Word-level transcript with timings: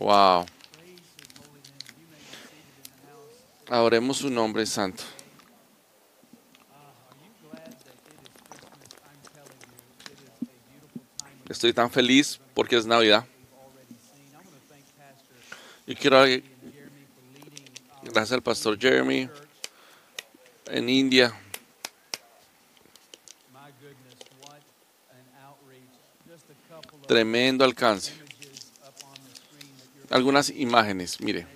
Wow. 0.00 0.46
Adoremos 3.68 4.16
su 4.16 4.30
nombre 4.30 4.64
santo. 4.64 5.04
Estoy 11.50 11.74
tan 11.74 11.90
feliz 11.90 12.40
porque 12.54 12.76
es 12.76 12.86
Navidad. 12.86 13.26
Y 15.86 15.94
quiero 15.94 16.24
gracias 18.02 18.32
al 18.32 18.42
pastor 18.42 18.78
Jeremy 18.80 19.28
en 20.64 20.88
India. 20.88 21.38
Tremendo 27.06 27.66
alcance. 27.66 28.29
Algunas 30.10 30.50
imágenes, 30.50 31.20
mire. 31.20 31.46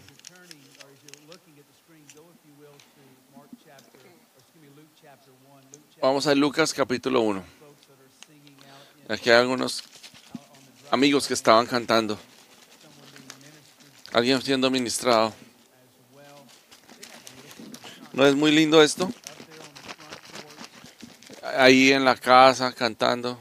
Vamos 6.01 6.29
a 6.29 6.35
Lucas 6.37 6.73
capítulo 6.73 7.23
1. 7.23 7.43
Aquí 9.09 9.31
hay 9.31 9.39
algunos 9.39 9.83
amigos 10.93 11.27
que 11.27 11.35
estaban 11.35 11.67
cantando. 11.67 12.17
Alguien 14.13 14.41
siendo 14.41 14.71
ministrado. 14.71 15.35
¿No 18.13 18.25
es 18.25 18.37
muy 18.37 18.53
lindo 18.53 18.81
esto? 18.81 19.13
Ahí 21.59 21.91
en 21.91 22.05
la 22.05 22.15
casa 22.15 22.73
cantando. 22.73 23.37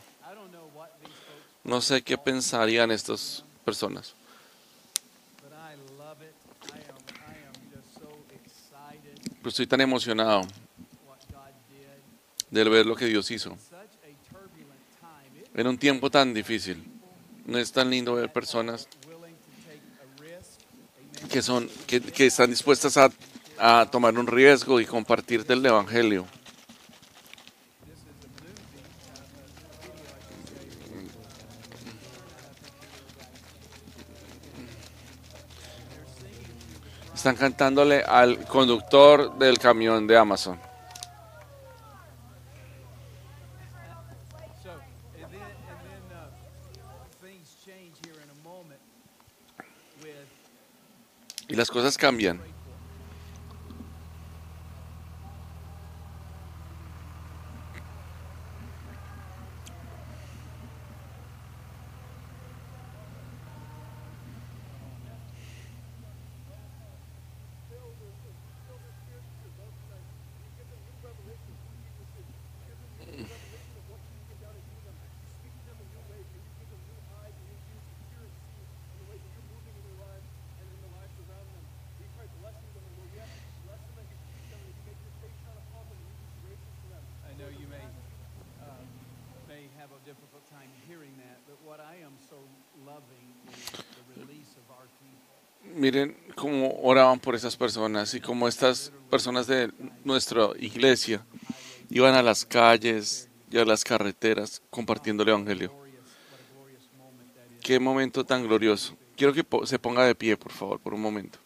No 1.64 1.82
sé 1.82 2.02
qué 2.02 2.18
pensarían 2.18 2.90
estas 2.90 3.44
personas. 3.64 4.16
Estoy 9.46 9.68
tan 9.68 9.82
emocionado 9.82 10.48
de 12.50 12.64
ver 12.64 12.86
lo 12.86 12.96
que 12.96 13.06
Dios 13.06 13.30
hizo. 13.32 13.58
En 15.54 15.68
un 15.68 15.78
tiempo 15.78 16.10
tan 16.10 16.34
difícil. 16.34 16.84
No 17.46 17.58
es 17.58 17.72
tan 17.72 17.90
lindo 17.90 18.14
ver 18.14 18.32
personas 18.32 18.88
que 21.30 21.42
son 21.42 21.70
que, 21.88 22.00
que 22.00 22.28
están 22.28 22.50
dispuestas 22.50 22.96
a, 22.98 23.12
a 23.58 23.90
tomar 23.92 24.18
un 24.18 24.28
riesgo 24.28 24.80
y 24.80 24.86
compartir 24.86 25.46
del 25.46 25.66
evangelio. 25.66 26.26
Están 37.24 37.38
cantándole 37.38 38.04
al 38.04 38.46
conductor 38.48 39.38
del 39.38 39.58
camión 39.58 40.06
de 40.06 40.18
Amazon. 40.18 40.60
Y 51.48 51.56
las 51.56 51.72
cosas 51.72 51.98
cambian. 51.98 52.42
Miren 95.76 96.16
cómo 96.36 96.80
oraban 96.84 97.20
por 97.20 97.34
esas 97.34 97.58
personas 97.58 98.14
y 98.14 98.22
cómo 98.22 98.48
estas 98.48 98.92
personas 99.10 99.48
de 99.48 99.72
nuestra 100.04 100.50
iglesia 100.60 101.26
iban 101.90 102.14
a 102.14 102.22
las 102.22 102.46
calles 102.46 103.28
y 103.50 103.58
a 103.58 103.66
las 103.66 103.84
carreteras 103.84 104.62
compartiendo 104.70 105.24
el 105.24 105.30
Evangelio. 105.30 105.74
Qué 107.62 107.80
momento 107.80 108.24
tan 108.24 108.44
glorioso. 108.44 108.96
Quiero 109.16 109.34
que 109.34 109.46
se 109.66 109.80
ponga 109.80 110.06
de 110.06 110.14
pie, 110.14 110.38
por 110.38 110.52
favor, 110.52 110.80
por 110.80 110.94
un 110.94 111.02
momento. 111.02 111.40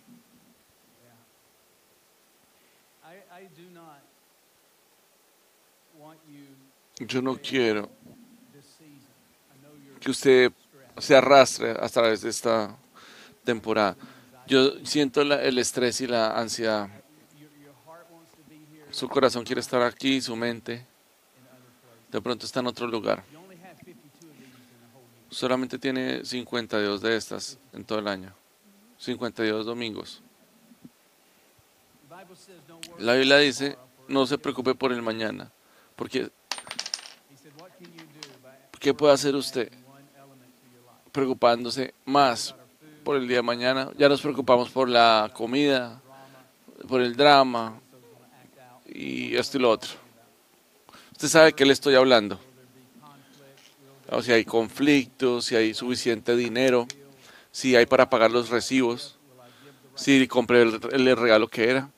I, 3.04 3.44
I 3.44 3.48
do 3.56 3.70
not 3.72 4.02
want 5.98 6.20
you 6.28 7.06
Yo 7.06 7.22
no 7.22 7.38
quiero 7.38 7.90
que 10.08 10.12
usted 10.12 10.52
se 11.00 11.18
arrastre 11.18 11.72
a 11.72 11.90
través 11.90 12.22
de 12.22 12.30
esta 12.30 12.74
temporada. 13.44 13.98
Yo 14.48 14.86
siento 14.86 15.22
la- 15.26 15.42
el 15.44 15.58
estrés 15.60 16.00
y 16.00 16.08
la 16.08 16.40
ansiedad. 16.40 16.88
Su 18.90 19.10
corazón 19.10 19.44
quiere 19.44 19.60
estar 19.60 19.82
aquí, 19.82 20.22
su 20.22 20.34
mente 20.38 20.86
de 22.10 22.22
pronto 22.22 22.46
está 22.46 22.62
en 22.62 22.68
otro 22.68 22.88
lugar. 22.88 23.22
You 23.34 23.40
only 23.40 23.58
have 23.58 23.76
52 23.84 24.24
of 24.24 24.38
these 24.38 24.46
in 24.46 24.80
the 24.80 24.96
whole 24.96 25.04
year. 25.04 25.28
Solamente 25.30 25.78
tiene 25.78 26.24
52 26.24 27.02
de 27.02 27.18
estas 27.18 27.58
en 27.74 27.84
todo 27.84 28.00
el 28.00 28.08
año. 28.08 28.34
52 29.00 29.66
domingos. 29.66 30.22
La 33.00 33.14
Biblia 33.16 33.38
dice, 33.40 33.78
no 34.08 34.26
se 34.26 34.38
preocupe 34.38 34.74
por 34.74 34.94
el 34.94 35.02
mañana. 35.02 35.52
Porque, 35.98 36.32
¿qué 38.80 38.94
puede 38.94 39.14
hacer 39.14 39.36
usted 39.36 39.70
preocupándose 41.18 41.96
más 42.06 42.54
por 43.04 43.18
el 43.18 43.28
día 43.28 43.38
de 43.38 43.42
mañana? 43.42 43.90
Ya 43.98 44.08
nos 44.08 44.22
preocupamos 44.22 44.70
por 44.70 44.88
la 44.88 45.32
comida, 45.34 46.00
por 46.88 47.02
el 47.02 47.16
drama 47.16 47.82
y 48.86 49.36
esto 49.36 49.58
y 49.58 49.62
lo 49.62 49.72
otro. 49.72 49.90
Usted 51.14 51.28
sabe 51.28 51.46
de 51.48 51.54
qué 51.54 51.66
le 51.66 51.74
estoy 51.74 51.96
hablando. 51.96 52.40
Si 54.22 54.32
hay 54.32 54.46
conflictos, 54.46 55.46
si 55.46 55.56
hay 55.56 55.74
suficiente 55.74 56.36
dinero, 56.36 56.88
si 57.52 57.76
hay 57.76 57.88
para 57.88 58.12
pagar 58.12 58.30
los 58.30 58.50
recibos, 58.50 59.18
si 59.96 60.28
compré 60.28 60.62
el, 60.62 61.18
regalo 61.18 61.48
que 61.48 61.72
era. 61.72 61.90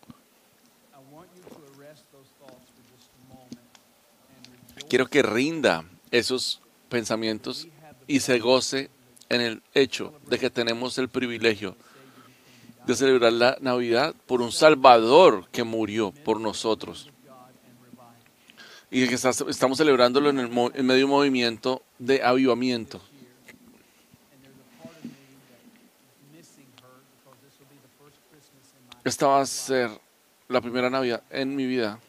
Quiero 4.88 5.08
que 5.08 5.22
rinda 5.24 5.84
esos 6.10 6.62
pensamientos 6.88 7.68
y 8.08 8.22
se 8.22 8.40
goce 8.40 8.90
en 9.30 9.42
el 9.42 9.62
hecho 9.74 10.14
de 10.28 10.40
que 10.40 10.50
tenemos 10.50 10.98
el 10.98 11.10
privilegio 11.10 11.76
de 12.86 12.96
celebrar 12.96 13.34
la 13.34 13.58
Navidad 13.62 14.16
por 14.26 14.42
un 14.42 14.52
Salvador 14.52 15.48
que 15.52 15.64
murió 15.64 16.12
por 16.12 16.40
nosotros 16.40 17.10
y 18.92 19.08
que 19.08 19.14
está- 19.16 19.30
estamos 19.48 19.78
celebrándolo 19.78 20.32
en, 20.32 20.40
el 20.40 20.46
en 20.48 20.86
medio 20.86 21.00
de 21.00 21.04
un 21.04 21.10
movimiento 21.12 21.84
de 22.00 22.24
avivamiento. 22.24 23.00
Esta 29.04 29.28
va 29.28 29.42
a 29.42 29.46
ser 29.46 29.90
la 30.48 30.62
primera 30.62 30.90
Navidad 30.90 31.24
en 31.30 31.56
mi 31.56 31.66
vida 31.66 32.00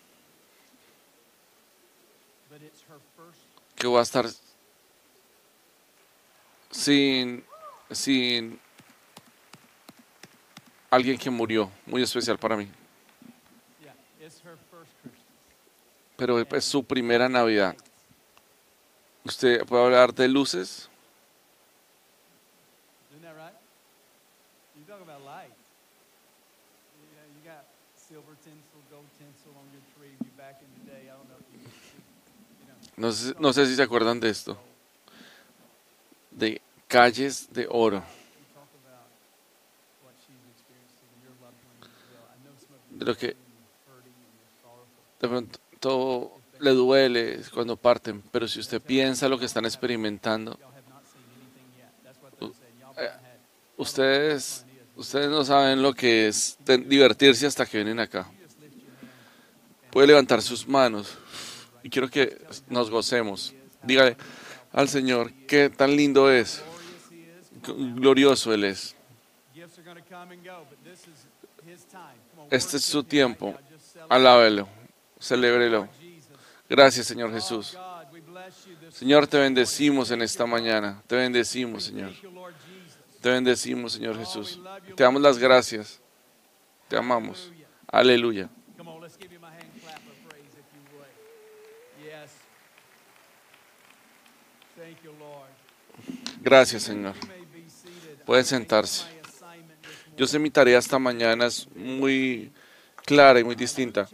que 3.76 3.86
voy 3.86 3.98
a 3.98 4.02
estar 4.02 4.26
sin, 6.70 7.44
sin 7.90 8.58
alguien 10.90 11.18
que 11.18 11.30
murió, 11.30 11.70
muy 11.86 12.02
especial 12.02 12.38
para 12.38 12.56
mí. 12.56 12.68
Pero 16.16 16.38
es 16.38 16.64
su 16.64 16.84
primera 16.84 17.28
Navidad. 17.28 17.74
¿Usted 19.24 19.64
puede 19.64 19.84
hablar 19.84 20.14
de 20.14 20.28
luces? 20.28 20.88
No 32.96 33.12
sé, 33.12 33.34
no 33.38 33.52
sé 33.52 33.66
si 33.66 33.76
se 33.76 33.82
acuerdan 33.82 34.20
de 34.20 34.28
esto 34.28 34.58
de 36.40 36.60
calles 36.88 37.52
de 37.52 37.66
oro. 37.68 38.02
De 42.90 43.04
lo 43.04 43.16
que 43.16 43.36
de 45.20 45.28
pronto 45.28 46.32
le 46.58 46.70
duele 46.70 47.40
cuando 47.52 47.76
parten, 47.76 48.22
pero 48.32 48.48
si 48.48 48.58
usted 48.58 48.80
piensa 48.80 49.28
lo 49.28 49.38
que 49.38 49.44
están 49.44 49.66
experimentando, 49.66 50.58
eh, 52.96 53.10
ustedes, 53.76 54.64
ustedes 54.96 55.28
no 55.28 55.44
saben 55.44 55.82
lo 55.82 55.92
que 55.92 56.28
es 56.28 56.58
divertirse 56.64 57.46
hasta 57.46 57.66
que 57.66 57.78
vienen 57.78 58.00
acá. 58.00 58.26
Puede 59.90 60.08
levantar 60.08 60.40
sus 60.40 60.66
manos 60.66 61.18
y 61.82 61.90
quiero 61.90 62.08
que 62.08 62.40
nos 62.68 62.90
gocemos. 62.90 63.54
Dígale, 63.82 64.16
al 64.72 64.88
Señor 64.88 65.32
qué 65.46 65.70
tan 65.70 65.96
lindo 65.96 66.30
es, 66.30 66.62
glorioso 67.94 68.52
Él 68.52 68.64
es. 68.64 68.96
Este 72.50 72.76
es 72.76 72.84
su 72.84 73.04
tiempo. 73.04 73.54
Alábelo, 74.08 74.68
celébrelo. 75.20 75.88
Gracias, 76.68 77.06
Señor 77.06 77.32
Jesús. 77.32 77.76
Señor, 78.90 79.26
te 79.26 79.38
bendecimos 79.38 80.10
en 80.10 80.22
esta 80.22 80.46
mañana. 80.46 81.02
Te 81.06 81.16
bendecimos, 81.16 81.84
Señor. 81.84 82.12
Te 83.20 83.30
bendecimos, 83.30 83.92
Señor 83.92 84.18
Jesús. 84.18 84.60
Te 84.96 85.02
damos 85.02 85.20
las 85.20 85.38
gracias. 85.38 86.00
Te 86.88 86.96
amamos. 86.96 87.52
Aleluya. 87.86 88.48
Gracias, 96.40 96.84
Señor. 96.84 97.14
Pueden 98.24 98.44
sentarse. 98.44 99.04
Yo 100.16 100.26
sé 100.26 100.38
mi 100.38 100.50
tarea 100.50 100.78
esta 100.78 100.98
mañana 100.98 101.46
es 101.46 101.68
muy 101.74 102.52
clara 103.04 103.40
y 103.40 103.44
muy 103.44 103.54
distinta. 103.54 104.08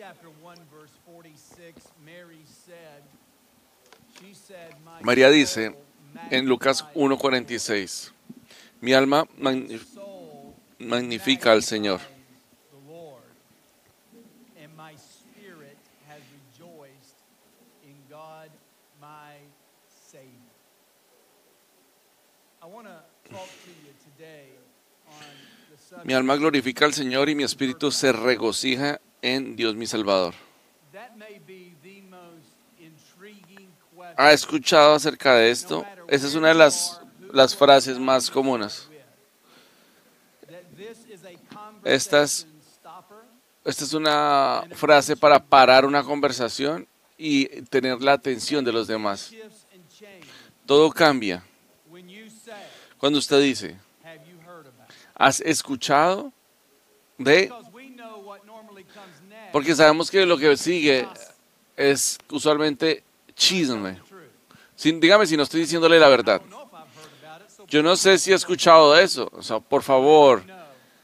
María 5.03 5.31
dice 5.31 5.77
en 6.31 6.47
Lucas 6.47 6.85
1:46, 6.95 8.13
mi 8.81 8.93
alma 8.93 9.27
magnifica 10.79 11.53
al 11.53 11.63
Señor. 11.63 12.01
Mi 26.05 26.15
alma 26.15 26.37
glorifica 26.37 26.85
al 26.85 26.95
Señor 26.95 27.29
y 27.29 27.35
mi 27.35 27.45
espíritu 27.45 27.91
se 27.91 28.13
regocija 28.13 29.01
en 29.23 29.57
Dios 29.57 29.75
mi 29.75 29.87
Salvador. 29.87 30.35
¿Ha 34.17 34.33
escuchado 34.33 34.95
acerca 34.95 35.35
de 35.35 35.51
esto? 35.51 35.85
Esa 36.09 36.27
es 36.27 36.35
una 36.35 36.49
de 36.49 36.55
las, 36.55 37.01
las 37.33 37.55
frases 37.55 37.99
más 37.99 38.31
comunes. 38.31 38.89
Esta 41.85 42.23
es, 42.23 42.47
esta 43.65 43.85
es 43.85 43.93
una 43.93 44.65
frase 44.73 45.17
para 45.17 45.39
parar 45.39 45.85
una 45.85 46.03
conversación 46.03 46.87
y 47.19 47.47
tener 47.63 48.01
la 48.01 48.15
atención 48.15 48.65
de 48.65 48.73
los 48.73 48.87
demás. 48.87 49.33
Todo 50.65 50.91
cambia. 50.91 51.45
Cuando 52.99 53.19
usted 53.19 53.41
dice, 53.41 53.77
¿has 55.17 55.41
escuchado 55.41 56.33
de? 57.19 57.53
Porque 59.53 59.75
sabemos 59.75 60.11
que 60.11 60.27
lo 60.27 60.37
que 60.39 60.57
sigue 60.57 61.09
es 61.77 62.19
usualmente 62.31 63.03
chisme. 63.35 64.01
Sin, 64.75 65.01
dígame 65.01 65.27
si 65.27 65.37
no 65.37 65.43
estoy 65.43 65.61
diciéndole 65.61 65.99
la 65.99 66.09
verdad. 66.09 66.43
Yo 67.69 67.83
no 67.83 67.97
sé 67.97 68.19
si 68.19 68.33
he 68.33 68.35
escuchado 68.35 68.95
de 68.95 69.05
eso. 69.05 69.29
O 69.33 69.43
sea, 69.43 69.59
por 69.59 69.83
favor, 69.83 70.43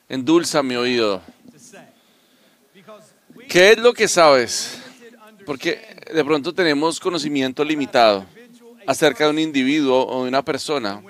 endulza 0.09 0.63
mi 0.63 0.77
oído. 0.77 1.23
¿Qué 3.49 3.73
es 3.73 3.79
lo 3.79 3.93
que 3.93 4.07
sabes? 4.07 4.79
Porque 5.45 5.97
de 6.13 6.25
pronto 6.25 6.55
tenemos 6.55 7.01
conocimiento 7.01 7.65
limitado 7.65 8.25
acerca 8.87 9.25
de 9.25 9.31
un 9.31 9.39
individuo 9.39 10.07
o 10.07 10.23
de 10.23 10.29
una 10.29 10.45
persona. 10.45 11.03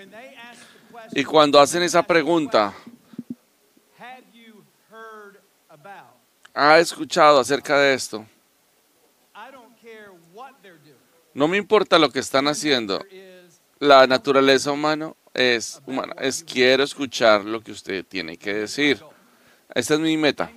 Y 1.14 1.24
cuando 1.24 1.60
hacen 1.60 1.82
esa 1.82 2.02
pregunta, 2.02 2.74
¿ha 6.54 6.78
escuchado 6.78 7.40
acerca 7.40 7.78
de 7.78 7.94
esto? 7.94 8.26
No 11.34 11.48
me 11.48 11.56
importa 11.56 11.98
lo 11.98 12.10
que 12.10 12.18
están 12.18 12.46
haciendo. 12.46 13.02
La 13.78 14.06
naturaleza 14.06 14.70
humana 14.70 15.14
es 15.32 15.80
humana. 15.86 16.14
Es 16.18 16.44
quiero 16.44 16.84
escuchar 16.84 17.44
lo 17.44 17.60
que 17.62 17.72
usted 17.72 18.04
tiene 18.04 18.36
que 18.36 18.54
decir. 18.54 19.02
Esta 19.74 19.94
es 19.94 20.00
mi 20.00 20.16
meta. 20.16 20.50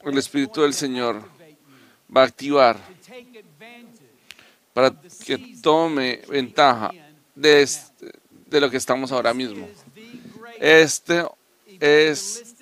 El 0.00 0.18
Espíritu 0.18 0.62
del 0.62 0.74
Señor 0.74 1.22
va 2.14 2.22
a 2.22 2.24
activar 2.24 2.78
para 4.76 4.92
que 5.24 5.38
tome 5.62 6.20
ventaja 6.28 6.90
de, 7.34 7.62
este, 7.62 8.12
de 8.44 8.60
lo 8.60 8.68
que 8.68 8.76
estamos 8.76 9.10
ahora 9.10 9.32
mismo. 9.32 9.66
Este 10.60 11.24
es, 11.80 12.54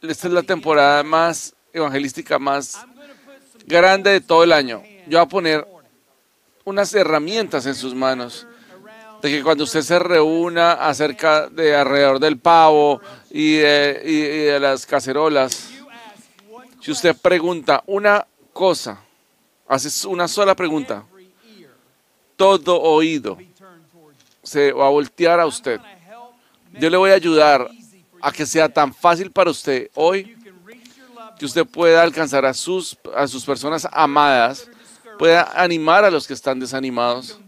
esta 0.00 0.28
es 0.28 0.32
la 0.32 0.42
temporada 0.42 1.02
más 1.02 1.54
evangelística, 1.74 2.38
más 2.38 2.78
grande 3.66 4.12
de 4.12 4.22
todo 4.22 4.42
el 4.44 4.50
año. 4.50 4.82
Yo 5.06 5.18
voy 5.18 5.26
a 5.26 5.28
poner 5.28 5.68
unas 6.64 6.94
herramientas 6.94 7.66
en 7.66 7.74
sus 7.74 7.94
manos 7.94 8.46
de 9.20 9.28
que 9.28 9.42
cuando 9.42 9.64
usted 9.64 9.82
se 9.82 9.98
reúna 9.98 10.72
acerca 10.72 11.50
de 11.50 11.76
alrededor 11.76 12.18
del 12.18 12.38
pavo 12.38 13.02
y 13.28 13.56
de, 13.56 14.00
y 14.06 14.20
de 14.46 14.58
las 14.58 14.86
cacerolas, 14.86 15.68
si 16.80 16.90
usted 16.90 17.14
pregunta 17.14 17.82
una 17.86 18.26
cosa, 18.54 19.02
hace 19.68 20.08
una 20.08 20.26
sola 20.26 20.54
pregunta, 20.56 21.04
todo 22.36 22.80
oído 22.80 23.36
se 24.42 24.72
va 24.72 24.86
a 24.86 24.90
voltear 24.90 25.38
a 25.40 25.46
usted. 25.46 25.80
Yo 26.72 26.88
le 26.88 26.96
voy 26.96 27.10
a 27.10 27.14
ayudar 27.14 27.68
a 28.20 28.32
que 28.32 28.46
sea 28.46 28.68
tan 28.68 28.94
fácil 28.94 29.30
para 29.30 29.50
usted 29.50 29.90
hoy 29.94 30.36
que 31.38 31.44
usted 31.44 31.64
pueda 31.64 32.02
alcanzar 32.02 32.44
a 32.44 32.52
sus, 32.52 32.98
a 33.14 33.28
sus 33.28 33.44
personas 33.44 33.86
amadas, 33.92 34.68
pueda 35.18 35.52
animar 35.54 36.04
a 36.04 36.10
los 36.10 36.26
que 36.26 36.34
están 36.34 36.58
desanimados, 36.58 37.38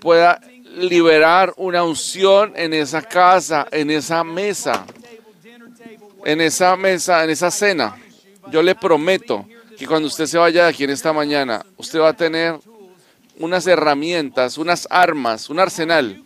pueda 0.00 0.40
liberar 0.76 1.54
una 1.56 1.84
unción 1.84 2.52
en 2.56 2.74
esa 2.74 3.02
casa, 3.02 3.68
en 3.70 3.90
esa 3.90 4.24
mesa, 4.24 4.84
en 6.24 6.40
esa 6.40 6.76
mesa, 6.76 7.22
en 7.22 7.30
esa 7.30 7.50
cena. 7.50 7.96
Yo 8.50 8.62
le 8.62 8.74
prometo 8.74 9.46
que 9.78 9.86
cuando 9.86 10.08
usted 10.08 10.26
se 10.26 10.38
vaya 10.38 10.64
de 10.64 10.68
aquí 10.70 10.84
en 10.84 10.90
esta 10.90 11.12
mañana, 11.12 11.64
usted 11.76 12.00
va 12.00 12.10
a 12.10 12.16
tener 12.16 12.58
unas 13.38 13.66
herramientas, 13.66 14.58
unas 14.58 14.86
armas, 14.90 15.50
un 15.50 15.60
arsenal 15.60 16.22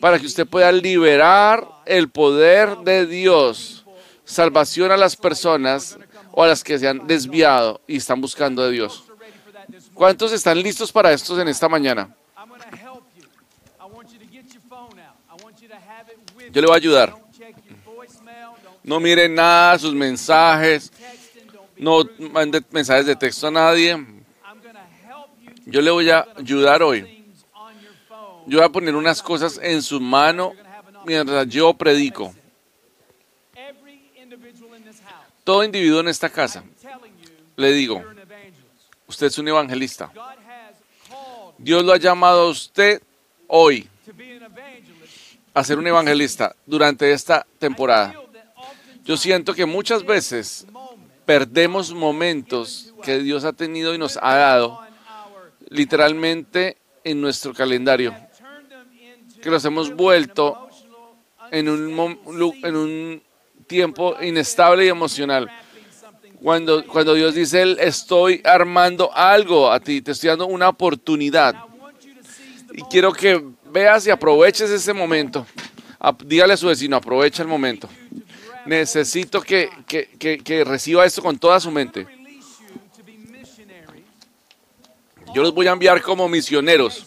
para 0.00 0.18
que 0.18 0.26
usted 0.26 0.46
pueda 0.46 0.70
liberar 0.70 1.66
el 1.86 2.08
poder 2.08 2.78
de 2.78 3.06
Dios, 3.06 3.84
salvación 4.24 4.92
a 4.92 4.96
las 4.96 5.16
personas 5.16 5.98
o 6.32 6.44
a 6.44 6.46
las 6.46 6.62
que 6.62 6.78
se 6.78 6.86
han 6.86 7.06
desviado 7.06 7.80
y 7.86 7.96
están 7.96 8.20
buscando 8.20 8.62
de 8.64 8.72
Dios. 8.72 9.04
¿Cuántos 9.94 10.32
están 10.32 10.62
listos 10.62 10.92
para 10.92 11.12
esto 11.12 11.40
en 11.40 11.48
esta 11.48 11.68
mañana? 11.68 12.14
Yo 16.50 16.60
le 16.60 16.66
voy 16.66 16.74
a 16.74 16.76
ayudar. 16.76 17.14
No 18.82 19.00
miren 19.00 19.34
nada, 19.34 19.78
sus 19.78 19.94
mensajes. 19.94 20.92
No 21.78 22.04
mande 22.32 22.62
mensajes 22.70 23.06
de 23.06 23.16
texto 23.16 23.46
a 23.46 23.50
nadie. 23.50 23.96
Yo 25.66 25.80
le 25.80 25.90
voy 25.90 26.10
a 26.10 26.26
ayudar 26.36 26.82
hoy 26.82 27.18
yo 28.48 28.58
voy 28.58 28.66
a 28.66 28.70
poner 28.70 28.96
unas 28.96 29.22
cosas 29.22 29.60
en 29.62 29.82
su 29.82 30.00
mano 30.00 30.54
mientras 31.04 31.46
yo 31.48 31.74
predico. 31.74 32.34
Todo 35.44 35.64
individuo 35.64 36.00
en 36.00 36.08
esta 36.08 36.30
casa, 36.30 36.64
le 37.56 37.72
digo, 37.72 38.02
usted 39.06 39.26
es 39.26 39.38
un 39.38 39.48
evangelista. 39.48 40.10
Dios 41.58 41.84
lo 41.84 41.92
ha 41.92 41.98
llamado 41.98 42.42
a 42.42 42.48
usted 42.48 43.02
hoy 43.46 43.86
a 45.52 45.64
ser 45.64 45.78
un 45.78 45.86
evangelista 45.86 46.54
durante 46.64 47.12
esta 47.12 47.46
temporada. 47.58 48.14
Yo 49.04 49.16
siento 49.18 49.54
que 49.54 49.66
muchas 49.66 50.04
veces 50.04 50.66
perdemos 51.28 51.92
momentos 51.92 52.94
que 53.02 53.18
Dios 53.18 53.44
ha 53.44 53.52
tenido 53.52 53.94
y 53.94 53.98
nos 53.98 54.18
ha 54.22 54.34
dado 54.34 54.80
literalmente 55.68 56.78
en 57.04 57.20
nuestro 57.20 57.52
calendario, 57.52 58.16
que 59.42 59.50
los 59.50 59.62
hemos 59.66 59.94
vuelto 59.94 60.70
en 61.50 61.68
un, 61.68 63.22
tiempo 63.66 64.16
inestable 64.22 64.86
y 64.86 64.88
emocional. 64.88 65.50
Cuando, 66.42 66.86
cuando 66.86 67.12
Dios 67.12 67.34
dice, 67.34 67.60
"Él, 67.60 67.76
estoy 67.78 68.40
armando 68.42 69.14
algo 69.14 69.70
a 69.70 69.80
ti, 69.80 70.00
te 70.00 70.12
estoy 70.12 70.30
dando 70.30 70.46
una 70.46 70.70
oportunidad. 70.70 71.54
Y 72.72 72.80
quiero 72.84 73.12
que 73.12 73.44
veas 73.70 74.06
y 74.06 74.10
aproveches 74.10 74.70
ese 74.70 74.94
momento. 74.94 75.46
Dígale 76.24 76.54
a 76.54 76.56
su 76.56 76.68
vecino, 76.68 76.96
aprovecha 76.96 77.42
el 77.42 77.48
momento. 77.48 77.86
Necesito 78.68 79.40
que, 79.40 79.70
que- 79.86 80.38
que- 80.44 80.62
reciba 80.62 81.06
esto 81.06 81.22
con 81.22 81.38
toda 81.38 81.58
su 81.58 81.70
mente. 81.70 82.06
Yo 85.34 85.42
los 85.42 85.54
voy 85.54 85.66
a 85.68 85.72
enviar 85.72 86.02
como 86.02 86.28
misioneros 86.28 87.06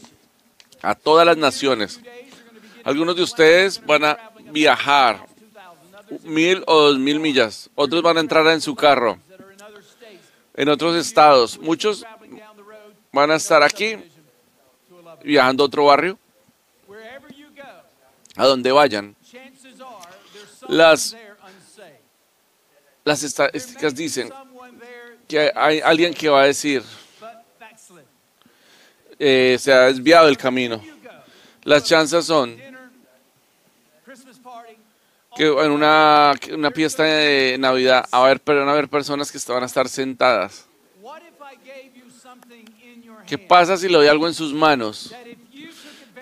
a 0.81 0.95
todas 0.95 1.23
las 1.23 1.37
naciones. 1.37 1.99
Algunos 2.83 3.15
de 3.15 3.21
ustedes 3.21 3.79
van 3.85 4.05
a 4.05 4.31
viajar 4.51 5.23
2,000. 6.09 6.17
Others 6.17 6.23
mil 6.25 6.63
o 6.65 6.79
dos 6.81 6.97
mil 6.97 7.19
millas. 7.19 7.69
Otros 7.75 8.01
van 8.01 8.17
a 8.17 8.21
entrar 8.21 8.47
en 8.47 8.59
su 8.59 8.73
carro 8.75 9.19
en 10.55 10.67
otros 10.67 10.95
estados. 10.95 11.59
Muchos 11.59 12.03
van 13.11 13.29
a 13.29 13.35
estar 13.35 13.61
aquí 13.61 13.97
viajando 15.23 15.63
a 15.63 15.67
otro 15.67 15.85
barrio, 15.85 16.17
a 18.35 18.45
donde 18.47 18.71
vayan. 18.71 19.15
Las-. 20.67 21.15
Las 23.03 23.23
estadísticas 23.23 23.95
dicen 23.95 24.31
que 25.27 25.51
hay 25.55 25.79
alguien 25.79 26.13
que 26.13 26.29
va 26.29 26.43
a 26.43 26.45
decir, 26.45 26.83
eh, 29.17 29.57
se 29.59 29.71
ha 29.71 29.81
desviado 29.81 30.27
del 30.27 30.37
camino. 30.37 30.81
Las 31.63 31.83
chances 31.83 32.25
son 32.25 32.59
que 35.35 35.45
en 35.47 35.71
una, 35.71 36.33
una 36.53 36.71
fiesta 36.71 37.03
de 37.03 37.55
Navidad 37.57 38.07
a 38.11 38.23
ver, 38.23 38.41
van 38.43 38.67
a 38.67 38.71
haber 38.71 38.89
personas 38.89 39.31
que 39.31 39.39
van 39.51 39.63
a 39.63 39.65
estar 39.65 39.87
sentadas. 39.87 40.65
¿Qué 43.25 43.37
pasa 43.37 43.77
si 43.77 43.87
le 43.87 43.97
doy 43.97 44.07
algo 44.07 44.27
en 44.27 44.33
sus 44.33 44.53
manos? 44.53 45.13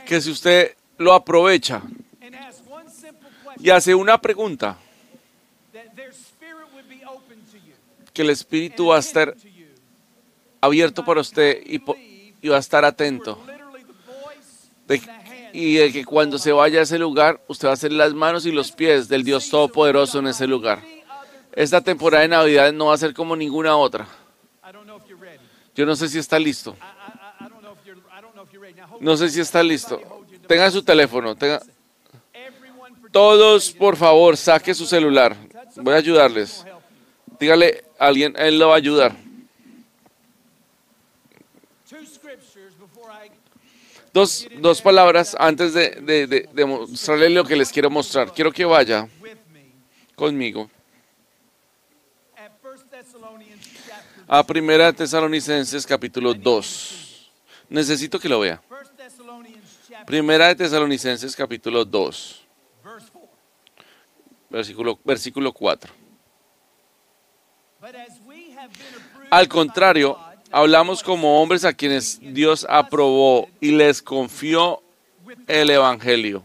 Que 0.05 0.21
si 0.21 0.29
usted 0.29 0.75
lo 0.97 1.13
aprovecha 1.13 1.81
y 3.59 3.69
hace 3.69 3.95
una 3.95 4.21
pregunta, 4.21 4.77
that 5.73 5.95
their 5.95 6.11
spirit 6.11 6.67
would 6.73 6.87
be 6.87 7.03
open 7.05 7.39
to 7.51 7.57
you 7.57 7.73
que 8.19 8.23
el 8.23 8.31
espíritu 8.31 8.87
va 8.87 8.97
a 8.97 8.99
estar 8.99 9.33
abierto 10.59 11.05
para 11.05 11.21
usted 11.21 11.63
y, 11.65 11.77
va 12.49 12.57
a 12.57 12.59
estar 12.59 12.83
atento. 12.83 13.41
Y 15.53 15.75
de 15.75 15.93
que 15.93 16.03
cuando 16.03 16.37
se 16.37 16.51
vaya 16.51 16.81
a 16.81 16.83
ese 16.83 16.99
lugar, 16.99 17.41
usted 17.47 17.69
va 17.69 17.71
a 17.71 17.77
ser 17.77 17.93
las 17.93 18.13
manos 18.13 18.45
y 18.45 18.51
los 18.51 18.73
pies 18.73 19.07
del 19.07 19.23
Dios 19.23 19.49
Todopoderoso 19.49 20.19
en 20.19 20.27
ese 20.27 20.47
lugar. 20.47 20.83
Esta 21.53 21.79
temporada 21.79 22.23
de 22.23 22.27
Navidad 22.27 22.73
no 22.73 22.87
va 22.87 22.95
a 22.95 22.97
ser 22.97 23.13
como 23.13 23.37
ninguna 23.37 23.77
otra. 23.77 24.05
Yo 25.73 25.85
no 25.85 25.95
sé 25.95 26.09
si 26.09 26.19
está 26.19 26.37
listo. 26.37 26.75
No 28.99 29.15
sé 29.15 29.29
si 29.29 29.39
está 29.39 29.63
listo. 29.63 30.25
Tenga 30.45 30.69
su 30.69 30.83
teléfono. 30.83 31.37
Tenga... 31.37 31.61
Todos, 33.13 33.71
por 33.71 33.95
favor, 33.95 34.35
saque 34.35 34.73
su 34.73 34.85
celular. 34.85 35.37
Voy 35.77 35.93
a 35.93 35.97
ayudarles. 35.97 36.65
Dígale 37.39 37.83
a 37.97 38.07
alguien, 38.07 38.33
él 38.37 38.59
lo 38.59 38.69
va 38.69 38.75
a 38.75 38.77
ayudar. 38.77 39.15
Dos, 44.11 44.47
dos 44.57 44.81
palabras 44.81 45.35
antes 45.39 45.73
de, 45.73 46.47
de, 46.51 46.65
mostrarle 46.65 47.29
lo 47.29 47.45
que 47.45 47.55
les 47.55 47.71
quiero 47.71 47.89
mostrar. 47.89 48.33
Quiero 48.33 48.51
que 48.51 48.65
vaya 48.65 49.07
conmigo 50.15 50.69
at 52.35 52.51
1 52.61 52.89
Thessalonians 52.89 53.61
chapter 53.87 54.23
a 54.27 54.43
Primera 54.43 54.93
Tesalonicenses 54.93 55.85
capítulo 55.85 56.33
2. 56.33 57.31
Necesito 57.69 58.19
que 58.19 58.27
lo 58.27 58.39
vea. 58.39 58.61
1 58.69 58.79
Thessalonians 58.97 59.79
chapter 59.87 60.05
Primera 60.05 60.47
de 60.47 60.55
Tesalonicenses 60.55 61.35
capítulo 61.35 61.85
2, 61.85 62.47
verse 62.83 63.11
4. 63.11 63.29
versículo, 64.49 64.99
versículo 65.03 65.53
4. 65.53 66.08
Al 69.29 69.47
contrario, 69.47 70.17
hablamos 70.51 71.03
como 71.03 71.41
hombres 71.41 71.63
a 71.65 71.73
quienes 71.73 72.19
Dios 72.21 72.65
aprobó 72.69 73.49
y 73.61 73.71
les 73.71 74.01
confió 74.01 74.81
el 75.47 75.69
Evangelio. 75.69 76.43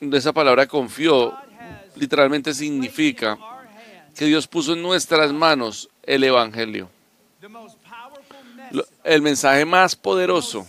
Esa 0.00 0.32
palabra 0.32 0.66
confió 0.66 1.34
literalmente 1.96 2.52
significa 2.52 3.38
que 4.14 4.26
Dios 4.26 4.46
puso 4.46 4.74
en 4.74 4.82
nuestras 4.82 5.32
manos 5.32 5.88
el 6.02 6.24
Evangelio. 6.24 6.88
El 9.02 9.22
mensaje 9.22 9.64
más 9.64 9.94
poderoso, 9.94 10.66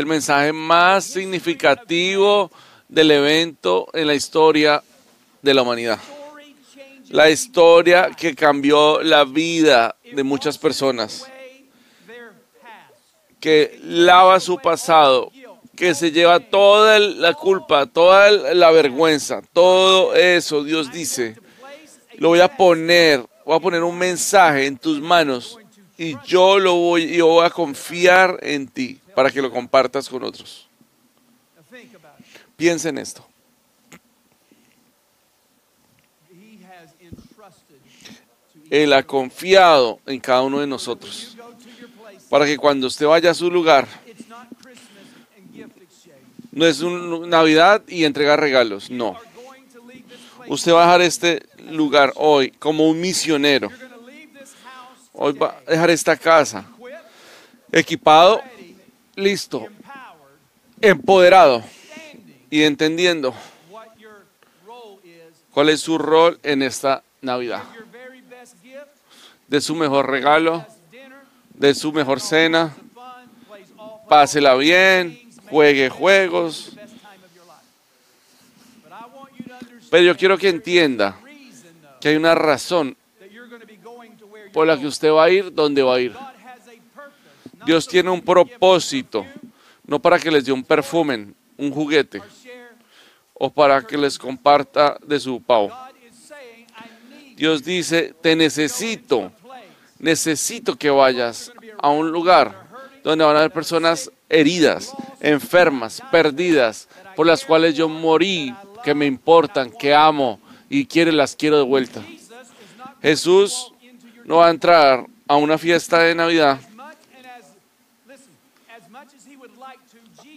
el 0.00 0.06
mensaje 0.06 0.50
más 0.50 1.04
significativo 1.04 2.50
del 2.88 3.10
evento 3.10 3.86
en 3.92 4.06
la 4.06 4.14
historia 4.14 4.82
de 5.42 5.52
la 5.52 5.60
humanidad. 5.60 5.98
La 7.10 7.28
historia 7.28 8.10
que 8.16 8.34
cambió 8.34 9.02
la 9.02 9.24
vida 9.24 9.94
de 10.10 10.22
muchas 10.22 10.56
personas, 10.56 11.30
que 13.38 13.78
lava 13.82 14.40
su 14.40 14.56
pasado, 14.56 15.30
que 15.76 15.94
se 15.94 16.10
lleva 16.10 16.40
toda 16.40 16.98
la 16.98 17.34
culpa, 17.34 17.84
toda 17.84 18.30
la 18.54 18.70
vergüenza, 18.70 19.42
todo 19.52 20.14
eso, 20.14 20.64
Dios 20.64 20.90
dice, 20.90 21.36
lo 22.16 22.28
voy 22.28 22.40
a 22.40 22.56
poner, 22.56 23.22
voy 23.44 23.56
a 23.56 23.60
poner 23.60 23.82
un 23.82 23.98
mensaje 23.98 24.64
en 24.64 24.78
tus 24.78 24.98
manos 24.98 25.59
y 26.00 26.16
yo 26.24 26.58
lo 26.58 26.76
voy, 26.76 27.14
yo 27.14 27.26
voy 27.26 27.44
a 27.44 27.50
confiar 27.50 28.38
en 28.40 28.66
ti 28.66 28.98
para 29.14 29.30
que 29.30 29.42
lo 29.42 29.50
compartas 29.50 30.08
con 30.08 30.24
otros. 30.24 30.66
Piensa 32.56 32.88
en 32.88 32.96
esto. 32.96 33.22
Él 38.70 38.94
ha 38.94 39.02
confiado 39.02 40.00
en 40.06 40.20
cada 40.20 40.40
uno 40.40 40.60
de 40.60 40.66
nosotros 40.66 41.36
para 42.30 42.46
que 42.46 42.56
cuando 42.56 42.86
usted 42.86 43.04
vaya 43.04 43.32
a 43.32 43.34
su 43.34 43.50
lugar, 43.50 43.86
no 46.50 46.64
es 46.64 46.80
un 46.80 47.28
Navidad 47.28 47.82
y 47.86 48.04
entregar 48.04 48.40
regalos, 48.40 48.90
no. 48.90 49.18
Usted 50.48 50.72
va 50.72 50.84
a 50.84 50.86
dejar 50.86 51.02
este 51.02 51.42
lugar 51.70 52.14
hoy 52.16 52.52
como 52.52 52.88
un 52.88 52.98
misionero. 52.98 53.68
You're 53.68 53.88
going 53.88 54.00
to 54.00 54.06
leave 54.06 54.32
this 54.32 54.54
house 54.64 55.09
Hoy 55.22 55.34
va 55.34 55.60
a 55.66 55.70
dejar 55.70 55.90
esta 55.90 56.16
casa 56.16 56.64
equipado, 57.70 58.42
listo, 59.16 59.66
empoderado 60.80 61.62
y 62.48 62.62
entendiendo 62.62 63.34
cuál 65.52 65.68
es 65.68 65.82
su 65.82 65.98
rol 65.98 66.40
en 66.42 66.62
esta 66.62 67.02
Navidad. 67.20 67.64
De 69.46 69.60
su 69.60 69.74
mejor 69.74 70.08
regalo, 70.08 70.64
de 71.52 71.74
su 71.74 71.92
mejor 71.92 72.18
cena, 72.18 72.74
pásela 74.08 74.54
bien, 74.54 75.20
juegue 75.50 75.90
juegos. 75.90 76.72
Pero 79.90 80.02
yo 80.02 80.16
quiero 80.16 80.38
que 80.38 80.48
entienda 80.48 81.20
que 82.00 82.08
hay 82.08 82.16
una 82.16 82.34
razón 82.34 82.96
that 83.20 83.30
you're 83.30 83.50
going 83.50 83.60
to 83.60 83.66
be 83.66 83.76
going 83.76 84.16
to 84.16 84.26
where 84.26 84.39
por 84.52 84.66
la 84.66 84.78
que 84.78 84.86
usted 84.86 85.10
va 85.10 85.24
a 85.24 85.30
ir 85.30 85.52
donde 85.52 85.82
va 85.82 85.96
a 85.96 86.00
ir. 86.00 86.14
Dios 87.64 87.86
tiene 87.86 88.10
un 88.10 88.22
propósito, 88.22 89.26
no 89.84 90.00
para 90.00 90.18
que 90.18 90.30
les 90.30 90.44
dé 90.44 90.52
un 90.52 90.64
perfume, 90.64 91.34
un 91.56 91.70
juguete 91.70 92.22
o 93.34 93.50
para 93.50 93.82
que 93.82 93.96
les 93.96 94.18
comparta 94.18 94.98
de 95.06 95.18
su 95.18 95.42
pavo. 95.42 95.70
Dios 97.36 97.64
dice, 97.64 98.14
te 98.20 98.36
necesito, 98.36 99.32
necesito 99.98 100.76
que 100.76 100.90
vayas 100.90 101.52
a 101.78 101.88
un 101.88 102.10
lugar 102.10 102.68
donde 103.02 103.24
van 103.24 103.36
a 103.36 103.38
haber 103.40 103.50
personas 103.50 104.10
heridas, 104.28 104.92
enfermas, 105.20 106.02
perdidas, 106.10 106.88
por 107.16 107.26
las 107.26 107.44
cuales 107.44 107.74
yo 107.74 107.88
morí, 107.88 108.54
que 108.84 108.94
me 108.94 109.06
importan, 109.06 109.70
que 109.70 109.94
amo 109.94 110.40
y 110.68 110.86
quiero, 110.86 111.12
las 111.12 111.36
quiero 111.36 111.58
de 111.58 111.64
vuelta. 111.64 112.02
Jesús 113.02 113.72
no 114.30 114.36
va 114.36 114.46
a 114.46 114.50
entrar 114.50 115.04
a 115.26 115.34
una 115.34 115.58
fiesta 115.58 115.98
de 115.98 116.14
Navidad, 116.14 116.60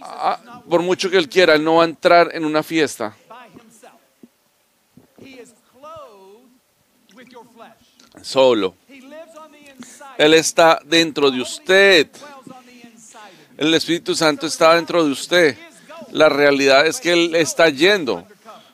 ah, 0.01 0.63
por 0.67 0.81
mucho 0.81 1.11
que 1.11 1.17
él 1.17 1.29
quiera, 1.29 1.53
él 1.53 1.63
no 1.63 1.75
va 1.75 1.83
a 1.83 1.85
entrar 1.85 2.31
en 2.33 2.43
una 2.43 2.63
fiesta. 2.63 3.15
solo. 8.23 8.75
Él 10.17 10.33
está 10.33 10.79
dentro 10.85 11.29
de 11.29 11.41
usted. 11.41 12.07
El 13.57 13.75
Espíritu 13.75 14.15
Santo 14.15 14.47
está 14.47 14.73
dentro 14.73 15.05
de 15.05 15.11
usted. 15.11 15.55
La 16.11 16.29
realidad 16.29 16.87
es 16.87 16.99
que 16.99 17.11
Él 17.11 17.35
está 17.35 17.69
yendo, 17.69 18.25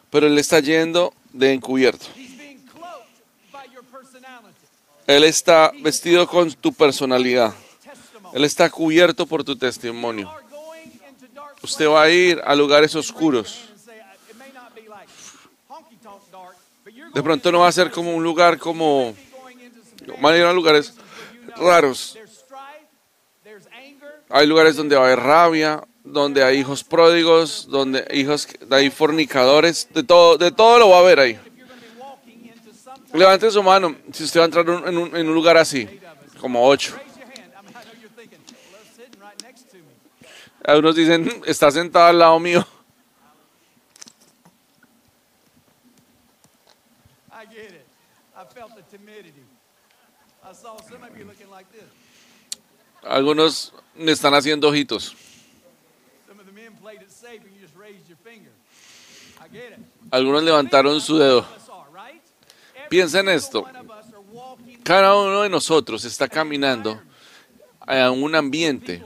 pero 0.09 0.27
Él 0.27 0.37
está 0.37 0.61
yendo 0.61 1.13
de 1.33 1.51
encubierto. 1.53 2.05
Él 5.09 5.23
está 5.23 5.71
vestido 5.81 6.27
con 6.27 6.51
tu 6.53 6.71
personalidad. 6.71 7.51
Él 8.31 8.45
está 8.45 8.69
cubierto 8.69 9.25
por 9.25 9.43
tu 9.43 9.55
testimonio. 9.57 10.31
Usted 11.63 11.87
va 11.89 12.03
a 12.03 12.09
ir 12.11 12.39
a 12.45 12.53
lugares 12.53 12.93
oscuros. 12.95 13.57
and 13.71 13.79
say, 13.83 13.95
"I- 13.97 14.31
it 14.31 14.37
may 14.37 14.51
not 14.53 14.71
be 14.75 14.81
like 14.81 15.09
honky-tonk 15.67 16.21
dark, 16.31 16.55
but 16.85 16.93
you're 16.93 17.09
De 17.11 17.23
pronto 17.23 17.51
no 17.51 17.61
va 17.61 17.69
a 17.69 17.71
ser 17.71 17.89
como 17.89 18.15
un 18.15 18.23
lugar 18.23 18.59
como... 18.59 19.15
Van 20.21 20.35
a 20.35 20.37
ir 20.37 20.43
a 20.43 20.53
lugares 20.53 20.93
raros. 21.57 22.15
Hay 24.29 24.45
lugares 24.45 24.75
donde 24.75 24.95
va 24.95 25.01
a 25.01 25.05
haber 25.07 25.19
rabia, 25.21 25.83
donde 26.03 26.43
hay 26.43 26.59
hijos 26.59 26.83
pródigos, 26.83 27.65
donde 27.67 28.05
hijos, 28.13 28.47
hay 28.69 28.91
fornicadores, 28.91 29.87
de 29.91 30.03
todo, 30.03 30.37
de 30.37 30.51
todo 30.51 30.77
lo 30.77 30.89
va 30.89 30.97
a 30.97 30.99
haber 30.99 31.19
ahí. 31.19 31.39
Levante 33.13 33.49
su 33.51 33.63
mano 33.63 33.95
si 34.13 34.23
usted 34.23 34.39
va 34.39 34.43
a 34.43 34.45
entrar 34.45 34.69
en 34.69 34.97
un, 34.97 35.15
en 35.15 35.27
un 35.27 35.33
lugar 35.33 35.57
así, 35.57 35.87
como 36.39 36.65
ocho. 36.67 36.95
raise 36.95 37.17
your 37.17 37.25
hand. 37.25 37.53
I 37.57 37.61
mean, 37.61 37.75
I 37.75 37.83
know 37.83 37.91
you're 37.99 38.09
thinking, 38.09 38.39
well, 38.71 38.81
it's 38.81 38.95
sitting 38.95 39.19
right 39.19 39.41
next 39.43 39.69
to 39.71 39.77
me. 39.77 39.93
Algunos 40.63 40.95
dicen, 40.95 41.41
está 41.45 41.71
sentado 41.71 42.07
al 42.07 42.19
lado 42.19 42.39
mío. 42.39 42.65
Algunos 53.03 53.73
me 53.95 54.11
están 54.11 54.33
haciendo 54.33 54.69
ojitos. 54.69 55.15
Algunos 60.11 60.43
levantaron 60.43 60.99
su 61.01 61.17
dedo. 61.17 61.39
All 61.39 61.45
of 61.45 61.55
us 61.55 61.69
are, 61.69 61.85
right? 61.93 62.21
Every 62.75 62.78
Piensa 62.89 63.19
en 63.19 63.29
esto. 63.29 63.65
Cada 64.83 65.15
uno 65.15 65.43
de 65.43 65.49
nosotros 65.49 66.03
está 66.05 66.27
caminando 66.27 67.01
a 67.79 68.09
un 68.11 68.35
ambiente 68.35 69.03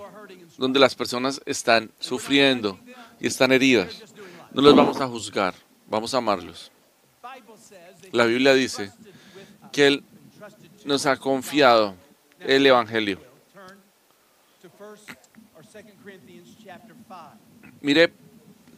donde 0.58 0.80
las 0.80 0.96
personas 0.96 1.42
están 1.46 1.92
sufriendo 2.00 2.80
y 3.20 3.28
están 3.28 3.52
heridas. 3.52 4.04
No 4.54 4.62
los 4.62 4.76
vamos 4.76 5.02
a 5.02 5.08
juzgar, 5.08 5.56
vamos 5.88 6.14
a 6.14 6.18
amarlos. 6.18 6.72
La 8.12 8.26
Biblia 8.26 8.54
dice 8.54 8.92
que 9.72 9.88
Él 9.88 10.04
nos 10.86 11.06
ha 11.06 11.18
confiado 11.18 11.96
el 12.40 12.66
Evangelio. 12.66 13.20
Turn 13.54 13.80
to 14.62 14.70
first 14.78 15.10
or 15.56 15.66
second 15.66 16.02
Corinthians 16.02 16.56
chapter 16.64 16.96
5. 17.08 17.38
Mire, 17.82 18.14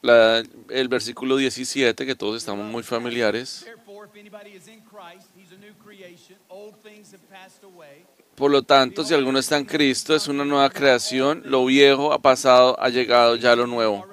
La- 0.01 0.41
el 0.69 0.87
versículo 0.87 1.35
17, 1.35 2.05
que 2.05 2.15
todos 2.15 2.37
estamos 2.37 2.65
muy 2.65 2.83
familiares. 2.83 3.63
Therefore, 3.65 4.07
if 4.07 4.15
anybody 4.19 4.51
is 4.55 4.67
in 4.67 4.81
Christ, 4.81 5.27
he's 5.35 5.51
a 5.51 5.57
new 5.57 5.73
creation. 5.83 6.37
Old 6.47 6.75
things 6.81 7.11
have 7.13 7.21
passed 7.29 7.63
away. 7.63 8.05
Por 8.35 8.49
lo 8.51 8.61
tanto, 8.63 9.03
si 9.03 9.13
alguno 9.13 9.39
está 9.39 9.57
en 9.57 9.65
Cristo, 9.65 10.15
es 10.15 10.27
una 10.29 10.45
nueva 10.45 10.69
creación. 10.69 11.41
Lo 11.45 11.65
viejo 11.65 12.13
ha 12.13 12.19
pasado, 12.19 12.79
ha 12.81 12.87
llegado 12.87 13.35
ya 13.35 13.53
lo 13.55 13.67
nuevo. 13.67 14.05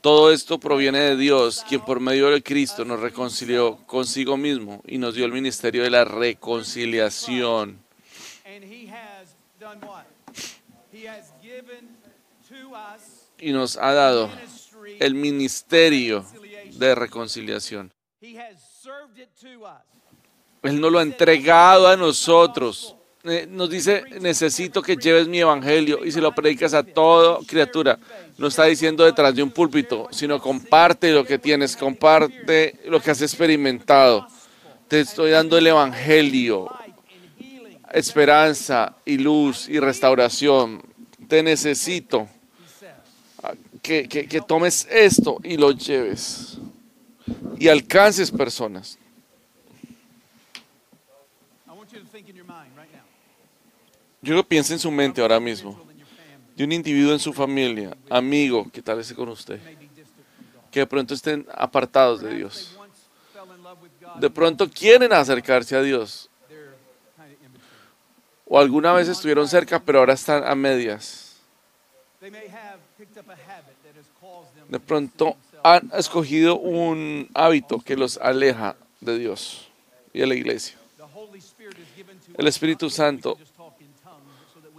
Todo 0.00 0.32
esto 0.32 0.58
proviene 0.58 0.98
de 1.00 1.16
Dios, 1.18 1.62
quien 1.68 1.82
por 1.82 2.00
medio 2.00 2.30
de 2.30 2.42
Cristo 2.42 2.86
nos 2.86 3.00
reconcilió 3.00 3.76
consigo 3.86 4.38
mismo 4.38 4.82
y 4.86 4.96
nos 4.96 5.14
dio 5.14 5.26
el 5.26 5.32
ministerio 5.32 5.82
de 5.82 5.90
la 5.90 6.06
reconciliación. 6.06 7.78
Y 13.38 13.52
nos 13.52 13.76
ha 13.76 13.92
dado 13.92 14.30
el 14.98 15.14
ministerio 15.14 16.24
de 16.72 16.94
reconciliación. 16.94 17.90
Él 20.62 20.80
nos 20.80 20.92
lo 20.92 20.98
ha 20.98 21.02
entregado 21.02 21.88
a 21.88 21.96
nosotros. 21.96 22.96
Eh, 23.24 23.46
Nos 23.48 23.68
dice, 23.68 24.02
necesito 24.20 24.80
que 24.80 24.96
lleves 24.96 25.28
mi 25.28 25.40
evangelio 25.40 26.04
y 26.04 26.12
se 26.12 26.20
lo 26.20 26.34
predicas 26.34 26.72
a 26.72 26.82
toda 26.82 27.38
criatura. 27.46 27.98
No 28.38 28.46
está 28.46 28.64
diciendo 28.64 29.04
detrás 29.04 29.34
de 29.34 29.42
un 29.42 29.50
púlpito, 29.50 30.08
sino 30.10 30.40
comparte 30.40 31.12
lo 31.12 31.24
que 31.24 31.38
tienes, 31.38 31.76
comparte 31.76 32.80
lo 32.86 33.00
que 33.00 33.10
has 33.10 33.20
experimentado. 33.20 34.26
Te 34.88 35.00
estoy 35.00 35.30
dando 35.32 35.58
el 35.58 35.66
evangelio, 35.66 36.70
esperanza 37.92 38.96
y 39.04 39.18
luz 39.18 39.68
y 39.68 39.78
restauración. 39.78 40.82
Te 41.28 41.42
necesito 41.42 42.26
que, 43.82 44.08
que- 44.08 44.26
que 44.28 44.40
tomes 44.40 44.86
esto 44.90 45.38
y 45.42 45.56
lo 45.56 45.70
lleves 45.72 46.58
y 47.58 47.68
alcances 47.68 48.30
personas. 48.30 48.98
Yo 54.22 54.34
lo 54.34 54.44
pienso 54.44 54.72
en 54.72 54.78
su 54.78 54.90
mente 54.90 55.20
ahora 55.22 55.40
mismo. 55.40 55.72
De 56.56 56.64
un 56.64 56.72
individuo 56.72 57.12
en 57.12 57.18
su 57.18 57.32
familia, 57.32 57.96
amigo, 58.10 58.70
que 58.70 58.82
tal 58.82 58.96
vez 58.98 59.06
esté 59.06 59.16
con 59.16 59.28
usted, 59.30 59.58
que 60.70 60.80
de 60.80 60.86
pronto 60.86 61.14
estén 61.14 61.46
apartados 61.54 62.20
de 62.20 62.34
Dios. 62.34 62.76
De 64.20 64.28
pronto 64.28 64.68
quieren 64.68 65.12
acercarse 65.12 65.74
a 65.74 65.80
Dios, 65.82 66.28
o 68.46 68.58
alguna 68.58 68.92
vez 68.92 69.08
estuvieron 69.08 69.48
cerca, 69.48 69.78
pero 69.80 70.00
ahora 70.00 70.12
están 70.14 70.44
a 70.44 70.54
medias. 70.54 71.36
De 74.70 74.78
to 74.78 74.86
pronto 74.86 75.36
han 75.64 75.90
escogido 75.94 76.56
un 76.56 77.28
hábito 77.34 77.80
que 77.80 77.96
los 77.96 78.18
aleja 78.18 78.76
de 79.00 79.18
Dios 79.18 79.68
y 80.12 80.20
de 80.20 80.26
la 80.28 80.36
iglesia. 80.36 80.78
El 82.38 82.46
Espíritu 82.46 82.88
Santo 82.88 83.36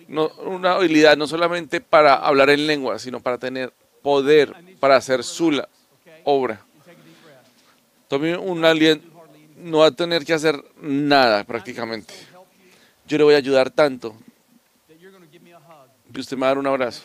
No, 0.08 0.30
una 0.46 0.74
habilidad 0.74 1.18
no 1.18 1.28
solamente 1.28 1.82
para 1.82 2.16
hablar 2.16 2.50
en 2.50 2.68
lengua, 2.68 3.00
sino 3.00 3.20
para 3.20 3.38
tener 3.38 3.74
poder 4.02 4.54
para 4.80 4.96
hacer 4.96 5.24
su 5.24 5.62
obra. 6.24 6.66
Tome 8.08 8.38
un 8.38 8.64
anything. 8.64 9.02
no 9.58 9.80
va 9.80 9.88
a 9.88 9.92
tener 9.92 10.26
que 10.26 10.34
hacer 10.34 10.56
nada 10.82 11.44
prácticamente. 11.44 12.14
Yo 13.06 13.18
le 13.18 13.26
voy 13.26 13.36
a 13.36 13.38
ayudar 13.38 13.70
tanto 13.70 14.16
que 16.14 16.20
usted 16.20 16.38
me 16.38 16.42
va 16.42 16.48
a 16.48 16.50
dar 16.52 16.58
un 16.58 16.68
abrazo 16.68 17.04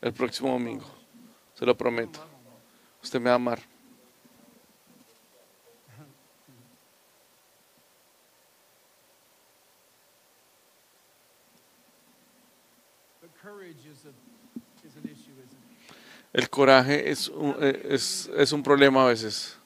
el 0.00 0.12
próximo 0.12 0.50
domingo. 0.52 0.96
Se 1.58 1.64
lo 1.64 1.74
prometo. 1.74 2.20
Usted 3.02 3.18
me 3.18 3.30
va 3.30 3.32
a 3.32 3.36
amar. 3.36 3.60
El 16.32 16.50
coraje 16.50 17.10
es 17.10 17.28
un, 17.28 17.56
eh, 17.60 17.86
es, 17.90 18.30
es 18.36 18.52
un 18.52 18.62
problema 18.62 19.04
a 19.04 19.06
veces. 19.06 19.56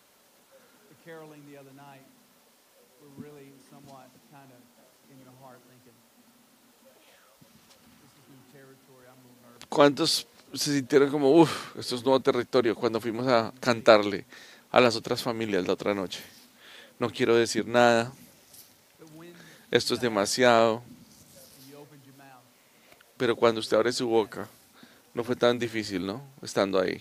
¿Cuántos 9.68 10.26
se 10.54 10.74
sintieron 10.74 11.10
como, 11.10 11.30
uff, 11.30 11.76
esto 11.76 11.96
es 11.96 12.02
nuevo 12.02 12.20
territorio 12.20 12.74
cuando 12.74 13.00
fuimos 13.00 13.26
a 13.28 13.52
cantarle 13.60 14.24
a 14.70 14.80
las 14.80 14.96
otras 14.96 15.22
familias 15.22 15.66
la 15.66 15.72
otra 15.72 15.94
noche? 15.94 16.20
No 16.98 17.10
quiero 17.10 17.34
decir 17.36 17.66
nada, 17.66 18.12
esto 19.70 19.94
es 19.94 20.00
demasiado, 20.00 20.82
pero 23.16 23.36
cuando 23.36 23.60
usted 23.60 23.76
abre 23.76 23.92
su 23.92 24.08
boca, 24.08 24.48
no 25.14 25.22
fue 25.24 25.36
tan 25.36 25.58
difícil, 25.58 26.06
¿no? 26.06 26.22
Estando 26.42 26.80
ahí. 26.80 27.00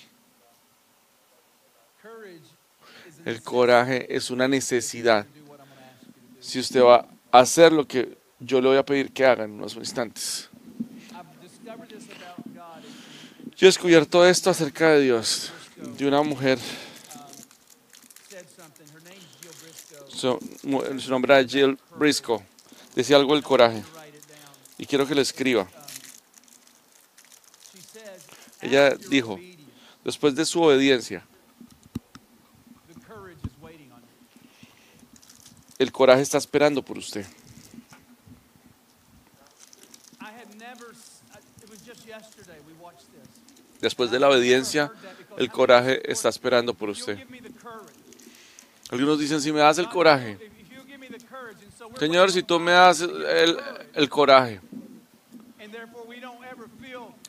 El 3.26 3.42
coraje 3.42 4.14
es 4.16 4.30
una 4.30 4.48
necesidad. 4.48 5.26
Si 6.40 6.60
usted 6.60 6.82
va 6.82 7.08
a 7.32 7.40
hacer 7.40 7.72
lo 7.72 7.88
que 7.88 8.18
yo 8.40 8.62
le 8.62 8.70
voy 8.70 8.78
a 8.78 8.86
pedir 8.86 9.12
que 9.12 9.26
haga 9.26 9.44
en 9.44 9.52
unos 9.52 9.76
instantes. 9.76 10.50
Yo 13.60 13.68
he 13.68 13.68
descubierto 13.68 14.26
esto 14.26 14.50
acerca 14.50 14.92
de 14.92 15.02
Dios, 15.02 15.52
de 15.76 16.08
una 16.08 16.22
mujer, 16.22 16.58
su, 20.08 20.40
nombre 21.10 21.34
era 21.34 21.46
Jill 21.46 21.78
Briscoe, 21.98 22.42
decía 22.96 23.18
algo 23.18 23.34
del 23.34 23.44
coraje 23.44 23.84
y 24.78 24.86
quiero 24.86 25.06
que 25.06 25.14
lo 25.14 25.20
escriba. 25.20 25.68
Ella 28.62 28.96
dijo, 29.10 29.38
después 30.06 30.36
de 30.36 30.46
su 30.46 30.62
obediencia, 30.62 31.28
el 35.78 35.92
coraje 35.92 36.22
está 36.22 36.38
esperando 36.38 36.82
por 36.82 36.98
usted. 36.98 37.26
Después 43.82 44.12
de 44.12 44.20
la 44.20 44.30
obediencia, 44.30 44.92
el 45.38 45.50
coraje 45.50 46.02
está 46.12 46.30
esperando 46.30 46.74
por 46.74 46.90
usted. 46.90 47.18
Algunos 48.92 49.20
dicen, 49.20 49.40
si 49.42 49.52
me 49.52 49.60
das 49.60 49.78
el 49.78 49.88
coraje, 49.90 50.38
Señor, 51.98 52.32
si 52.32 52.44
tú 52.44 52.60
me 52.60 52.72
das 52.72 53.02
el, 53.02 53.58
el- 53.94 54.10
coraje, 54.10 54.60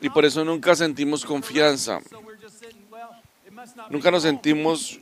y 0.01 0.09
por 0.09 0.25
eso 0.25 0.43
nunca 0.43 0.75
sentimos 0.75 1.23
confianza, 1.25 1.99
nunca 3.89 4.09
nos 4.11 4.23
sentimos 4.23 4.99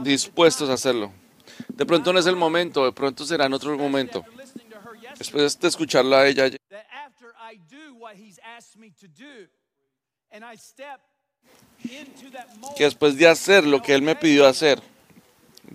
dispuestos 0.00 0.68
a 0.70 0.74
hacerlo. 0.74 1.10
De 1.68 1.86
pronto 1.86 2.12
no 2.12 2.18
es 2.18 2.26
el 2.26 2.36
momento, 2.36 2.84
de 2.84 2.92
pronto 2.92 3.24
será 3.24 3.46
en 3.46 3.54
otro 3.54 3.76
momento. 3.78 4.24
Después 5.18 5.58
de 5.58 5.68
escucharla 5.68 6.20
a 6.20 6.26
ella, 6.26 6.48
que 12.76 12.84
después 12.84 13.16
de 13.16 13.28
hacer 13.28 13.64
lo 13.66 13.80
que 13.82 13.94
él 13.94 14.02
me 14.02 14.16
pidió 14.16 14.46
hacer, 14.46 14.80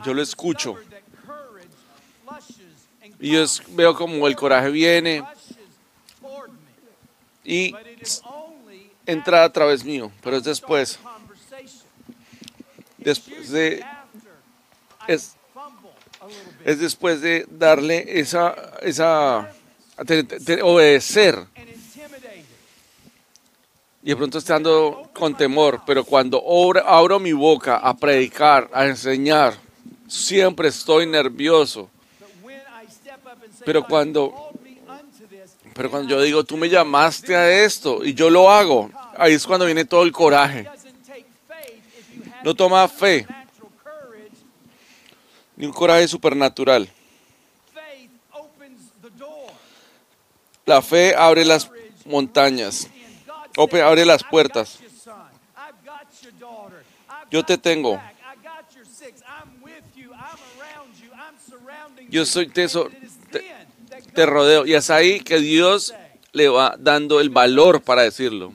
yo 0.04 0.13
lo 0.13 0.22
escucho. 0.22 0.76
Y 3.19 3.32
yo 3.32 3.45
veo 3.69 3.95
como 3.95 4.28
el 4.28 4.36
coraje 4.36 4.69
viene 4.69 5.24
y 7.43 7.74
entra 9.06 9.43
a 9.43 9.52
través 9.52 9.84
mío, 9.84 10.12
pero 10.22 10.38
es 10.38 10.43
después. 10.43 11.00
Después 12.98 13.50
de- 13.52 13.86
es-. 15.08 15.36
Es 16.65 16.80
después 16.80 17.22
de 17.22 17.45
darle 17.50 18.19
esa, 18.19 18.56
esa, 18.82 19.39
a 19.98 20.06
te- 20.06 20.24
te- 20.24 20.62
obedecer. 20.62 21.45
Y 24.01 24.09
de 24.09 24.15
pronto 24.15 24.38
estando 24.38 25.09
con 25.13 25.35
temor, 25.35 25.81
pero 25.85 26.03
cuando 26.03 26.41
abro 26.85 27.19
mi 27.19 27.33
boca 27.33 27.77
a 27.77 27.95
predicar, 27.95 28.69
a 28.73 28.85
enseñar, 28.85 29.55
siempre 30.07 30.69
estoy 30.69 31.05
nervioso. 31.05 31.89
Pero 33.65 33.81
"God, 33.81 33.85
you 33.85 33.89
cuando- 33.89 34.31
called 34.31 34.62
me 34.62 34.79
unto 34.89 35.25
this," 35.29 35.51
Pero 35.73 35.89
cuando 35.91 36.09
yo 36.09 36.21
digo, 36.21 36.43
tú 36.43 36.55
me 36.57 36.69
llamaste 36.69 37.35
a 37.35 37.63
esto 37.63 38.03
y 38.03 38.13
yo 38.13 38.29
lo 38.29 38.49
hago, 38.49 38.89
ahí 39.17 39.33
es 39.33 39.45
cuando 39.45 39.65
viene 39.65 39.85
todo 39.85 40.03
el 40.03 40.12
coraje. 40.12 40.67
No 42.43 42.55
toma 42.55 42.88
fe, 42.88 43.27
ni 45.57 45.65
un 45.65 45.73
coraje 45.73 46.07
supernatural. 46.07 46.89
La 50.65 50.81
fe 50.81 51.15
abre 51.15 51.43
las 51.43 51.69
montañas. 52.05 52.88
And 53.49 53.55
God 53.55 53.63
Ope- 53.63 53.77
says, 53.77 53.83
abre 53.83 54.05
las 54.05 54.21
"I've 54.21 54.29
puertas. 54.29 54.79
Yo 57.31 57.43
te 57.43 57.57
tengo. 57.57 57.99
Yo 62.09 62.21
you." 62.21 62.25
soy 62.25 62.47
te- 62.47 62.62
And 62.63 62.69
so- 62.69 62.88
it 62.88 63.03
is 63.03 63.17
te- 63.31 63.43
Te 64.13 64.25
rodeo. 64.25 64.65
Y 64.65 64.73
es 64.73 64.89
ahí 64.89 65.19
que 65.19 65.39
Dios 65.39 65.93
le 66.31 66.47
va 66.47 66.75
dando 66.79 67.19
el 67.19 67.29
valor 67.29 67.81
para 67.81 68.03
decirlo. 68.03 68.53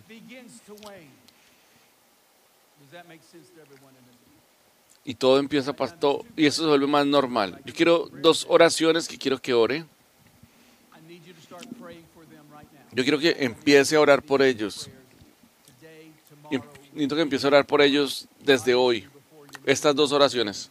Y 5.07 5.15
todo 5.15 5.39
empieza 5.39 5.75
pasar, 5.75 5.99
y 6.35 6.47
eso 6.47 6.63
se 6.63 6.69
vuelve 6.69 6.87
más 6.87 7.05
normal. 7.05 7.61
Yo 7.67 7.75
quiero 7.75 8.09
dos 8.11 8.47
oraciones 8.49 9.07
que 9.07 9.19
quiero 9.19 9.39
que 9.39 9.53
ore. 9.53 9.77
I 9.79 9.85
need 11.07 11.23
you 11.27 11.35
to 11.35 11.41
start 11.43 11.67
praying 11.79 12.05
for 12.15 12.25
them 12.25 12.31
right 12.31 12.33
now. 12.33 12.34
Yo 12.93 13.03
quiero 13.03 13.19
que 13.19 13.37
empiece 13.39 13.97
a 13.97 14.01
orar 14.01 14.23
por 14.23 14.43
ellos. 14.43 14.89
Necesito 16.93 17.17
que 17.17 17.23
empiece 17.23 17.47
a 17.47 17.49
orar 17.49 17.67
por 17.67 17.83
ellos 17.83 18.29
desde 18.41 18.75
hoy. 18.75 19.09
Estas 19.67 19.95
dos 19.97 20.13
oraciones. 20.13 20.71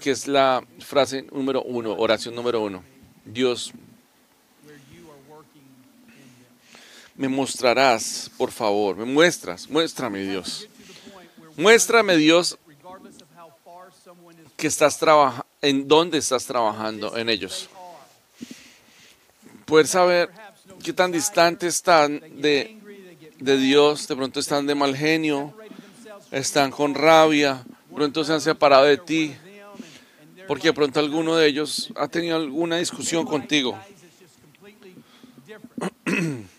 Que 0.00 0.10
es 0.10 0.26
la 0.26 0.62
frase 0.80 1.22
número 1.32 1.62
uno, 1.62 1.94
oración 1.94 2.34
número 2.34 2.60
uno. 2.60 2.82
Dios, 3.24 3.72
me 7.14 7.28
mostrarás, 7.28 8.30
por 8.36 8.50
favor, 8.50 8.96
me 8.96 9.04
muestras, 9.04 9.68
muéstrame 9.70 10.22
Dios. 10.22 10.68
Muéstrame 11.56 12.16
Dios 12.16 12.58
que 14.56 14.66
estás 14.66 14.98
trabajando, 14.98 15.41
en 15.62 15.86
dónde 15.86 16.18
estás 16.18 16.44
trabajando 16.44 17.16
en 17.16 17.28
ellos. 17.28 17.70
Poder 19.64 19.86
saber 19.86 20.28
qué 20.82 20.92
tan 20.92 21.12
desire, 21.12 21.22
distantes 21.22 21.76
están 21.76 22.20
de, 22.42 22.76
de 23.38 23.56
Dios, 23.56 24.08
de 24.08 24.16
pronto 24.16 24.40
están 24.40 24.66
de 24.66 24.74
mal 24.74 24.96
genio, 24.96 25.56
están 26.32 26.72
con 26.72 26.94
rabia, 26.94 27.64
de 27.88 27.94
pronto 27.94 28.24
se 28.24 28.32
han 28.32 28.40
separado 28.40 28.84
de 28.84 28.98
ti, 28.98 29.36
porque 30.48 30.68
de 30.68 30.74
pronto 30.74 30.98
alguno 30.98 31.36
de 31.36 31.46
ellos 31.46 31.92
ha 31.94 32.08
tenido 32.08 32.36
alguna 32.36 32.78
discusión 32.78 33.24
contigo. 33.24 33.78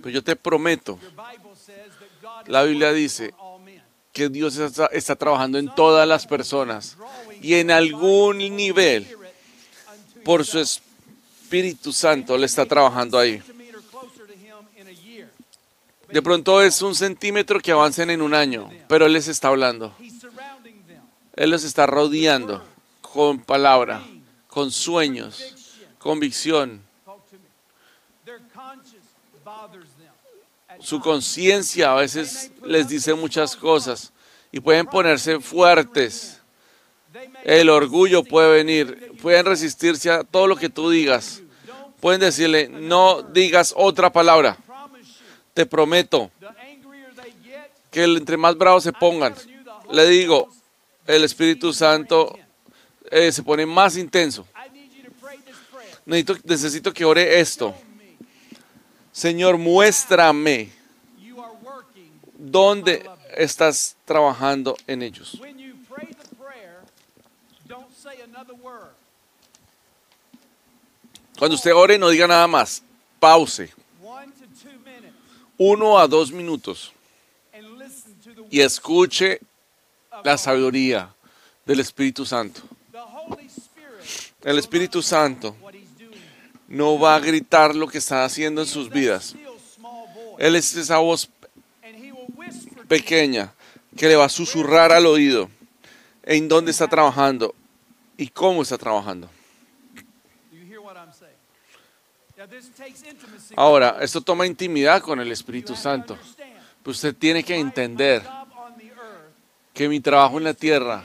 Pero 0.00 0.10
yo 0.10 0.22
te 0.22 0.36
prometo 0.36 0.98
La 2.46 2.62
Biblia 2.62 2.92
dice. 2.92 3.34
Que 4.18 4.28
Dios 4.28 4.56
está, 4.56 5.16
trabajando 5.16 5.58
en 5.58 5.74
todas 5.74 6.06
las 6.06 6.26
personas 6.26 6.96
y 7.40 7.54
en 7.54 7.70
algún 7.70 8.38
nivel, 8.38 9.06
por 10.24 10.44
su. 10.44 10.58
Espíritu 11.48 11.94
Santo, 11.94 12.36
le 12.36 12.44
está 12.44 12.66
trabajando 12.66 13.18
ahí. 13.18 13.42
De 16.12 16.20
pronto 16.20 16.60
es 16.60 16.82
un 16.82 16.94
centímetro 16.94 17.58
que 17.58 17.72
avancen 17.72 18.10
en 18.10 18.20
un 18.20 18.34
año, 18.34 18.68
pero 18.86 19.06
Él 19.06 19.14
les 19.14 19.28
está 19.28 19.48
hablando. 19.48 19.96
Él 21.34 21.48
los 21.48 21.64
está 21.64 21.86
rodeando 21.86 22.62
con 23.00 23.40
palabra, 23.40 24.02
con 24.46 24.70
sueños, 24.70 25.54
convicción. 25.98 26.82
Su 30.80 31.00
conciencia 31.00 31.92
a 31.92 31.96
veces 31.96 32.50
les 32.64 32.88
dice 32.88 33.14
muchas 33.14 33.56
cosas 33.56 34.12
y 34.52 34.60
pueden 34.60 34.86
ponerse 34.86 35.40
fuertes. 35.40 36.40
El 37.44 37.68
orgullo 37.70 38.22
puede 38.22 38.52
venir, 38.52 39.12
pueden 39.20 39.46
resistirse 39.46 40.10
a 40.10 40.24
todo 40.24 40.46
lo 40.46 40.56
que 40.56 40.68
tú 40.68 40.90
digas. 40.90 41.42
Pueden 42.00 42.20
decirle, 42.20 42.68
no 42.68 43.22
digas 43.22 43.74
otra 43.76 44.12
palabra. 44.12 44.56
Te 45.54 45.66
prometo 45.66 46.30
que 47.90 48.04
entre 48.04 48.36
más 48.36 48.56
bravos 48.56 48.84
se 48.84 48.92
pongan, 48.92 49.34
le 49.90 50.06
digo, 50.06 50.48
el 51.06 51.24
Espíritu 51.24 51.72
Santo 51.72 52.38
eh, 53.10 53.32
se 53.32 53.42
pone 53.42 53.66
más 53.66 53.96
intenso. 53.96 54.46
Necesito, 56.04 56.36
necesito 56.44 56.92
que 56.92 57.04
ore 57.04 57.40
esto. 57.40 57.74
Señor, 59.18 59.58
muéstrame 59.58 60.70
dónde 62.34 63.04
estás 63.36 63.96
trabajando 64.04 64.76
en 64.86 65.02
ellos. 65.02 65.36
Cuando 71.36 71.56
usted 71.56 71.74
ore, 71.74 71.98
no 71.98 72.10
diga 72.10 72.28
nada 72.28 72.46
más. 72.46 72.80
Pause. 73.18 73.74
Uno 75.56 75.98
a 75.98 76.06
dos 76.06 76.30
minutos 76.30 76.92
y 78.50 78.60
escuche 78.60 79.40
la 80.22 80.38
sabiduría 80.38 81.12
del 81.66 81.80
Espíritu 81.80 82.24
Santo. 82.24 82.60
El 84.44 84.60
Espíritu 84.60 85.02
Santo. 85.02 85.56
No 86.68 86.98
va 86.98 87.16
a 87.16 87.20
gritar 87.20 87.74
lo 87.74 87.88
que 87.88 87.98
está 87.98 88.24
haciendo 88.24 88.60
en 88.60 88.66
sus 88.66 88.90
vidas. 88.90 89.34
Él 90.38 90.54
es 90.54 90.76
esa 90.76 90.98
voz 90.98 91.28
pequeña 92.86 93.52
que 93.96 94.06
le 94.06 94.16
va 94.16 94.26
a 94.26 94.28
susurrar 94.28 94.92
al 94.92 95.06
oído 95.06 95.50
en 96.22 96.46
dónde 96.46 96.70
está 96.70 96.86
trabajando 96.86 97.54
y 98.16 98.28
cómo 98.28 98.62
está 98.62 98.76
trabajando. 98.78 99.28
Ahora, 103.56 103.96
esto 104.00 104.20
toma 104.20 104.46
intimidad 104.46 105.02
con 105.02 105.20
el 105.20 105.32
Espíritu 105.32 105.74
Santo. 105.74 106.16
usted 106.84 107.14
tiene 107.14 107.42
que 107.42 107.56
entender 107.56 108.22
que 109.74 109.88
mi 109.88 110.00
trabajo 110.00 110.38
en 110.38 110.44
la 110.44 110.54
tierra 110.54 111.02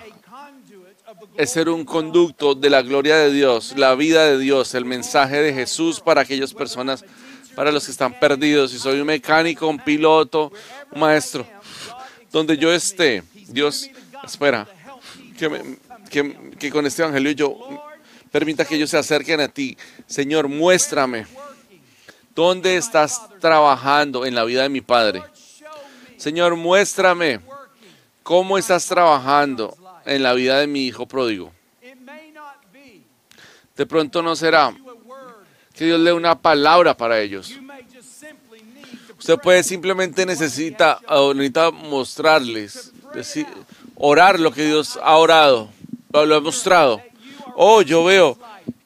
es 1.37 1.51
ser 1.51 1.69
un 1.69 1.85
conducto 1.85 2.55
de 2.55 2.69
la 2.69 2.81
gloria 2.81 3.17
de 3.17 3.31
Dios, 3.31 3.73
la 3.77 3.95
vida 3.95 4.25
de 4.25 4.37
Dios, 4.37 4.73
el 4.75 4.85
mensaje 4.85 5.41
de 5.41 5.53
Jesús 5.53 5.99
para 5.99 6.21
aquellas 6.21 6.53
personas, 6.53 7.03
para 7.55 7.71
los 7.71 7.85
que 7.85 7.91
están 7.91 8.19
perdidos. 8.19 8.71
Si 8.71 8.79
soy 8.79 8.99
un 8.99 9.07
mecánico, 9.07 9.67
un 9.67 9.79
piloto, 9.79 10.51
un 10.91 10.99
maestro, 10.99 11.45
donde 12.31 12.57
yo 12.57 12.71
esté, 12.73 13.23
Dios 13.47 13.89
espera 14.23 14.67
que, 15.37 15.49
me- 15.49 15.77
que- 16.09 16.51
que 16.59 16.71
con 16.71 16.85
este 16.85 17.01
evangelio 17.01 17.31
yo 17.31 17.57
permita 18.31 18.65
que 18.65 18.75
ellos 18.75 18.89
se 18.89 18.97
acerquen 18.97 19.41
a 19.41 19.47
ti. 19.47 19.77
Señor, 20.07 20.47
muéstrame 20.47 21.25
dónde 22.35 22.77
estás 22.77 23.21
trabajando 23.39 24.25
en 24.25 24.33
la 24.33 24.43
vida 24.43 24.63
de 24.63 24.69
mi 24.69 24.81
Padre. 24.81 25.21
Señor, 26.17 26.55
muéstrame 26.55 27.39
cómo 28.23 28.57
estás 28.57 28.87
trabajando 28.87 29.75
en 30.05 30.23
la 30.23 30.33
vida 30.33 30.59
de 30.59 30.67
mi 30.67 30.85
hijo 30.85 31.07
pródigo. 31.07 31.53
De 33.75 33.85
pronto 33.85 34.21
no 34.21 34.35
será. 34.35 34.73
Que 35.73 35.85
Dios 35.85 35.99
le 35.99 36.11
dé 36.11 36.13
una 36.13 36.39
palabra 36.39 36.95
para 36.95 37.19
ellos. 37.19 37.51
Usted 39.17 39.37
puede 39.37 39.63
simplemente 39.63 40.25
necesita, 40.25 40.99
o 41.07 41.33
necesita 41.33 41.71
mostrarles, 41.71 42.91
decir, 43.13 43.47
orar 43.95 44.39
lo 44.39 44.51
que 44.51 44.65
Dios 44.65 44.99
ha 45.01 45.15
orado, 45.17 45.69
lo 46.11 46.35
ha 46.35 46.41
mostrado. 46.41 47.01
Oh, 47.55 47.81
yo 47.81 48.03
veo 48.03 48.37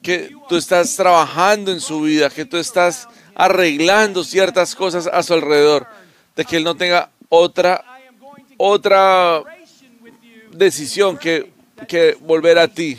que 0.01 0.33
tú 0.47 0.55
estás 0.55 0.95
trabajando 0.95 1.71
en 1.71 1.81
su 1.81 2.01
vida, 2.01 2.29
que 2.29 2.45
tú 2.45 2.57
estás 2.57 3.07
arreglando 3.35 4.23
ciertas 4.23 4.75
cosas 4.75 5.07
a 5.11 5.23
su 5.23 5.33
alrededor, 5.33 5.87
de 6.35 6.45
que 6.45 6.57
Él 6.57 6.63
no 6.63 6.75
tenga 6.75 7.09
otra, 7.29 7.83
otra 8.57 9.43
decisión 10.57 11.17
que, 11.17 11.51
que 11.87 12.17
volver 12.21 12.57
a 12.57 12.67
ti. 12.67 12.97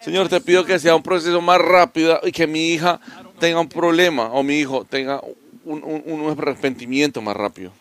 Señor, 0.00 0.28
te 0.28 0.40
pido 0.40 0.64
que 0.64 0.78
sea 0.78 0.96
un 0.96 1.02
proceso 1.02 1.40
más 1.40 1.60
rápido 1.60 2.18
y 2.24 2.32
que 2.32 2.46
mi 2.46 2.70
hija 2.72 3.00
tenga 3.38 3.60
un 3.60 3.68
problema 3.68 4.24
o 4.32 4.42
mi 4.42 4.58
hijo 4.58 4.84
tenga 4.84 5.20
un, 5.64 5.82
un- 5.84 6.02
un 6.20 6.30
arrepentimiento 6.38 7.20
más 7.22 7.36
rápido. 7.36 7.72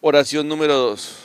Oración 0.00 0.46
número 0.48 0.74
dos. 0.76 1.16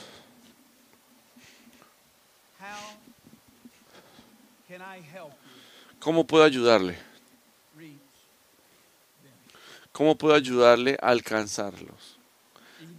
¿Cómo 6.00 6.26
puedo 6.26 6.44
ayudarle? 6.44 6.96
¿Cómo 9.92 10.16
puedo 10.16 10.34
ayudarle 10.34 10.96
a 11.02 11.08
alcanzarlos? 11.10 12.01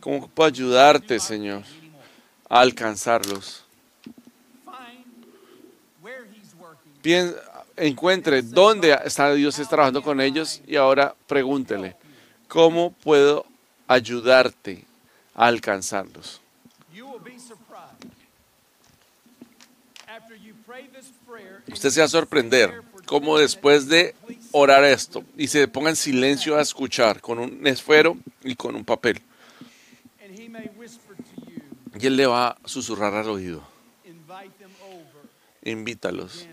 ¿Cómo 0.04 0.28
puedo 0.28 0.48
ayudarte, 0.50 1.18
Señor, 1.18 1.64
a 2.50 2.60
alcanzarlos? 2.60 3.64
Pien- 7.02 7.34
encuentre 7.78 8.42
dónde 8.42 8.98
está 9.06 9.34
Dios 9.34 9.58
está 9.60 9.70
trabajando 9.70 10.02
con 10.04 10.20
ellos 10.20 10.60
y 10.68 10.76
ahora 10.76 11.16
pregúntele, 11.26 11.96
¿cómo 12.50 12.92
puedo 12.92 13.46
ayudarte 13.88 14.84
a 15.36 15.46
alcanzarlos? 15.48 16.42
Usted 21.72 21.90
se 21.90 22.00
va 22.02 22.06
a 22.06 22.10
sorprender 22.10 22.82
cómo 23.06 23.38
después 23.38 23.88
de 23.88 24.16
orar 24.52 24.84
esto 24.84 25.24
y 25.38 25.48
se 25.48 25.66
ponga 25.70 25.90
en 25.92 25.96
silencio 25.96 26.58
a 26.58 26.62
escuchar 26.62 27.22
con 27.22 27.40
un 27.40 27.66
esfero 27.66 28.18
y 28.44 28.56
con 28.56 28.76
un 28.76 28.84
papel, 28.84 29.22
and 30.24 30.32
he 30.40 30.43
may 30.43 30.43
whisper 30.43 30.43
to 30.43 30.43
you, 30.43 30.43
y 32.00 32.08
él 32.08 32.16
le 32.16 32.26
va 32.26 32.50
a 32.50 32.58
susurrar 32.66 33.14
al 33.14 33.30
oído, 33.30 33.64
invite 34.06 34.52
them 34.58 34.72
over 34.82 35.24
invítalos 35.64 36.48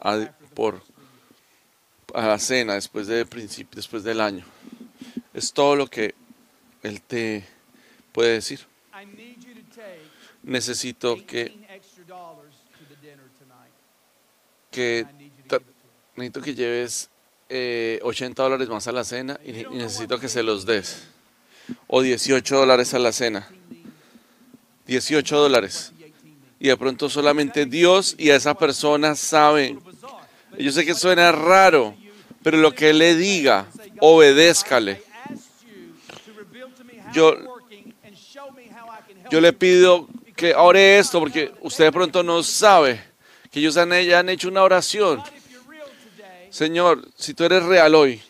a, 0.00 0.30
por, 0.54 0.82
a 2.14 2.26
la 2.26 2.38
cena 2.38 2.74
después, 2.74 3.06
de 3.06 3.24
después 3.72 4.02
del 4.04 4.20
año. 4.20 4.44
Es 5.34 5.52
todo 5.52 5.76
lo 5.76 5.86
que 5.86 6.14
él 6.82 7.02
te 7.02 7.44
puede 8.12 8.34
decir. 8.34 8.60
I 8.94 9.04
need 9.04 9.36
you 9.40 9.54
to 9.54 9.68
take 9.74 10.00
Necesito 10.42 11.16
que, 11.26 11.44
18 11.44 11.72
extra 11.74 12.04
dollars 12.04 12.54
to 12.78 12.84
the 12.88 12.96
dinner 13.06 13.28
tonight. 13.38 13.72
que, 14.70 15.06
necesito 16.14 16.40
que 16.40 16.54
lleves 16.54 17.10
eh, 17.48 18.00
80 18.02 18.42
dólares 18.42 18.68
más 18.68 18.86
a 18.86 18.92
la 18.92 19.04
cena 19.04 19.38
y, 19.44 19.50
y 19.50 19.66
necesito 19.70 20.18
que 20.18 20.28
se 20.28 20.42
los 20.42 20.64
des. 20.64 21.08
O 21.86 22.02
18 22.02 22.56
dólares 22.56 22.94
a 22.94 22.98
la 22.98 23.12
cena. 23.12 23.48
18 24.86 25.36
dólares. 25.36 25.92
The 25.98 26.04
18 26.04 26.24
means. 26.24 26.36
Y 26.60 26.68
de 26.68 26.76
pronto 26.76 27.08
solamente 27.10 27.66
Dios 27.66 28.14
y 28.18 28.30
a 28.30 28.36
esa 28.36 28.54
persona 28.54 29.14
saben. 29.14 29.80
Yo 30.58 30.70
sé 30.72 30.84
que 30.86 30.94
suena 30.94 31.32
raro, 31.32 31.94
pero 32.42 32.56
lo 32.58 32.72
que 32.72 32.92
le 32.94 33.14
diga, 33.16 33.66
obedézcale. 34.00 35.02
Yo- 37.12 37.36
Yo 39.30 39.40
le 39.40 39.52
pido 39.52 40.08
que 40.36 40.54
ore 40.54 40.98
esto 40.98 41.18
porque 41.18 41.52
usted 41.62 41.84
de 41.86 41.92
pronto 41.92 42.22
no 42.22 42.42
sabe 42.44 43.02
que 43.50 43.58
ellos 43.58 43.76
han, 43.76 43.92
han 43.92 44.28
hecho 44.28 44.48
una 44.48 44.62
oración. 44.62 45.20
Señor, 46.50 47.08
si 47.16 47.34
tú 47.34 47.44
eres 47.44 47.64
real 47.64 47.94
hoy, 47.96 48.22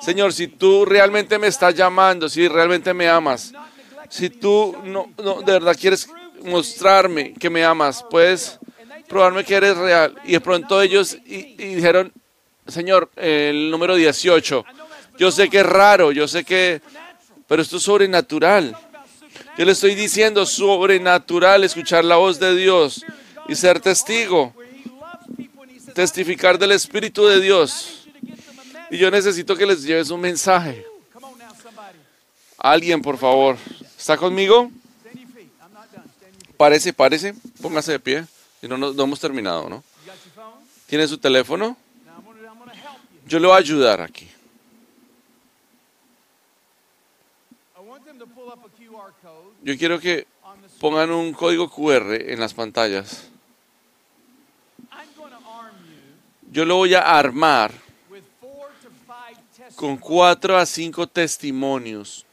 Señor, 0.00 0.32
si 0.32 0.48
tú 0.48 0.84
realmente 0.84 1.38
me 1.38 1.48
estás 1.48 1.74
llamando, 1.74 2.28
si 2.28 2.48
realmente 2.48 2.94
me 2.94 3.08
amas, 3.08 3.52
si 4.08 4.30
tú 4.30 4.76
no, 4.84 5.10
no 5.22 5.42
de 5.42 5.52
verdad 5.52 5.76
quieres 5.78 6.08
mostrarme 6.44 7.34
que 7.34 7.50
me 7.50 7.64
amas, 7.64 8.04
puedes 8.08 8.58
probarme 9.08 9.44
que 9.44 9.54
eres 9.54 9.76
real. 9.76 10.14
Y 10.24 10.32
de 10.32 10.40
pronto 10.40 10.80
ellos 10.80 11.16
y, 11.24 11.54
dijeron, 11.56 12.12
Señor, 12.66 13.10
el 13.16 13.70
número 13.70 13.96
18, 13.96 14.64
yo 15.18 15.30
sé 15.32 15.48
que 15.48 15.60
es 15.60 15.66
raro, 15.66 16.12
yo 16.12 16.28
sé 16.28 16.44
que, 16.44 16.80
pero 17.46 17.62
esto 17.62 17.78
es 17.78 17.82
sobrenatural. 17.82 18.76
Yo 19.56 19.64
le 19.64 19.72
estoy 19.72 19.94
diciendo 19.94 20.46
sobrenatural 20.46 21.64
escuchar 21.64 22.04
la 22.04 22.16
voz 22.16 22.38
de 22.38 22.54
Dios 22.54 23.04
y 23.48 23.54
ser 23.54 23.80
testigo, 23.80 24.54
testificar 25.94 26.58
del 26.58 26.72
Espíritu 26.72 27.26
de 27.26 27.40
Dios. 27.40 27.97
Y 28.90 28.98
yo 28.98 29.10
necesito 29.10 29.56
que 29.56 29.66
les 29.66 29.82
lleves 29.82 30.10
un 30.10 30.20
mensaje. 30.20 30.84
Alguien, 32.56 33.02
por 33.02 33.18
favor. 33.18 33.56
¿Está 33.96 34.16
conmigo? 34.16 34.70
Parece, 36.56 36.92
parece. 36.92 37.34
Póngase 37.60 37.92
de 37.92 38.00
pie. 38.00 38.26
Y 38.62 38.68
no, 38.68 38.76
no, 38.76 38.92
no 38.92 39.02
hemos 39.04 39.20
terminado, 39.20 39.68
¿no? 39.68 39.84
¿Tiene 40.86 41.06
su 41.06 41.18
teléfono? 41.18 41.76
Yo 43.26 43.38
le 43.38 43.46
voy 43.46 43.56
a 43.56 43.58
ayudar 43.58 44.00
aquí. 44.00 44.28
Yo 49.62 49.76
quiero 49.76 50.00
que 50.00 50.26
pongan 50.80 51.10
un 51.10 51.32
código 51.32 51.70
QR 51.70 52.14
en 52.14 52.40
las 52.40 52.54
pantallas. 52.54 53.28
Yo 56.50 56.64
lo 56.64 56.76
voy 56.76 56.94
a 56.94 57.02
armar 57.02 57.70
with 58.10 58.22
four 58.40 58.70
to 58.82 58.88
five 59.06 59.36
con 59.78 59.96
cuatro 59.96 60.58
a 60.58 60.66
cinco 60.66 61.06
testimonios. 61.06 62.26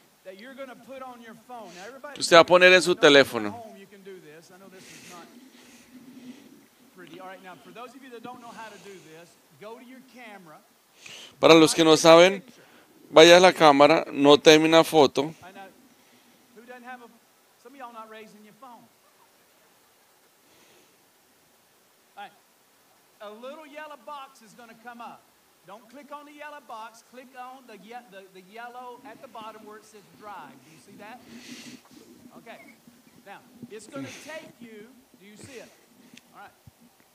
Usted 2.18 2.36
va 2.36 2.40
a 2.40 2.44
poner 2.44 2.72
en 2.72 2.82
su 2.82 2.96
teléfono. 2.96 3.64
Para 11.38 11.54
los 11.54 11.72
que 11.72 11.84
no 11.84 11.96
saben, 11.96 12.42
vaya 13.10 13.36
a 13.36 13.40
la 13.40 13.52
cámara, 13.52 14.04
no 14.12 14.36
una 14.64 14.82
foto. 14.82 15.32
A. 23.18 23.30
Little 23.30 23.66
yellow 23.66 23.96
box 24.04 24.42
is 24.42 24.52
going 24.54 24.68
to 24.68 24.74
come 24.84 25.00
up. 25.00 25.20
Don't 25.66 25.88
click 25.90 26.06
on 26.12 26.26
the 26.26 26.32
yellow 26.32 26.60
box. 26.68 27.02
Click 27.12 27.26
on 27.38 27.64
the, 27.66 27.76
ye- 27.84 27.94
the, 28.12 28.22
the 28.34 28.42
yellow 28.52 29.00
at 29.04 29.20
the 29.20 29.28
bottom 29.28 29.66
where 29.66 29.78
it 29.78 29.84
says 29.84 30.02
drive. 30.20 30.52
Do 30.64 30.70
you 30.70 30.78
see 30.86 30.96
that? 30.98 31.20
Okay. 32.38 32.60
Now, 33.26 33.38
it's 33.70 33.86
going 33.88 34.04
to 34.06 34.12
take 34.24 34.52
you. 34.60 34.86
Do 35.20 35.26
you 35.26 35.36
see 35.36 35.58
it? 35.58 35.68
All 36.34 36.40
right. 36.42 36.50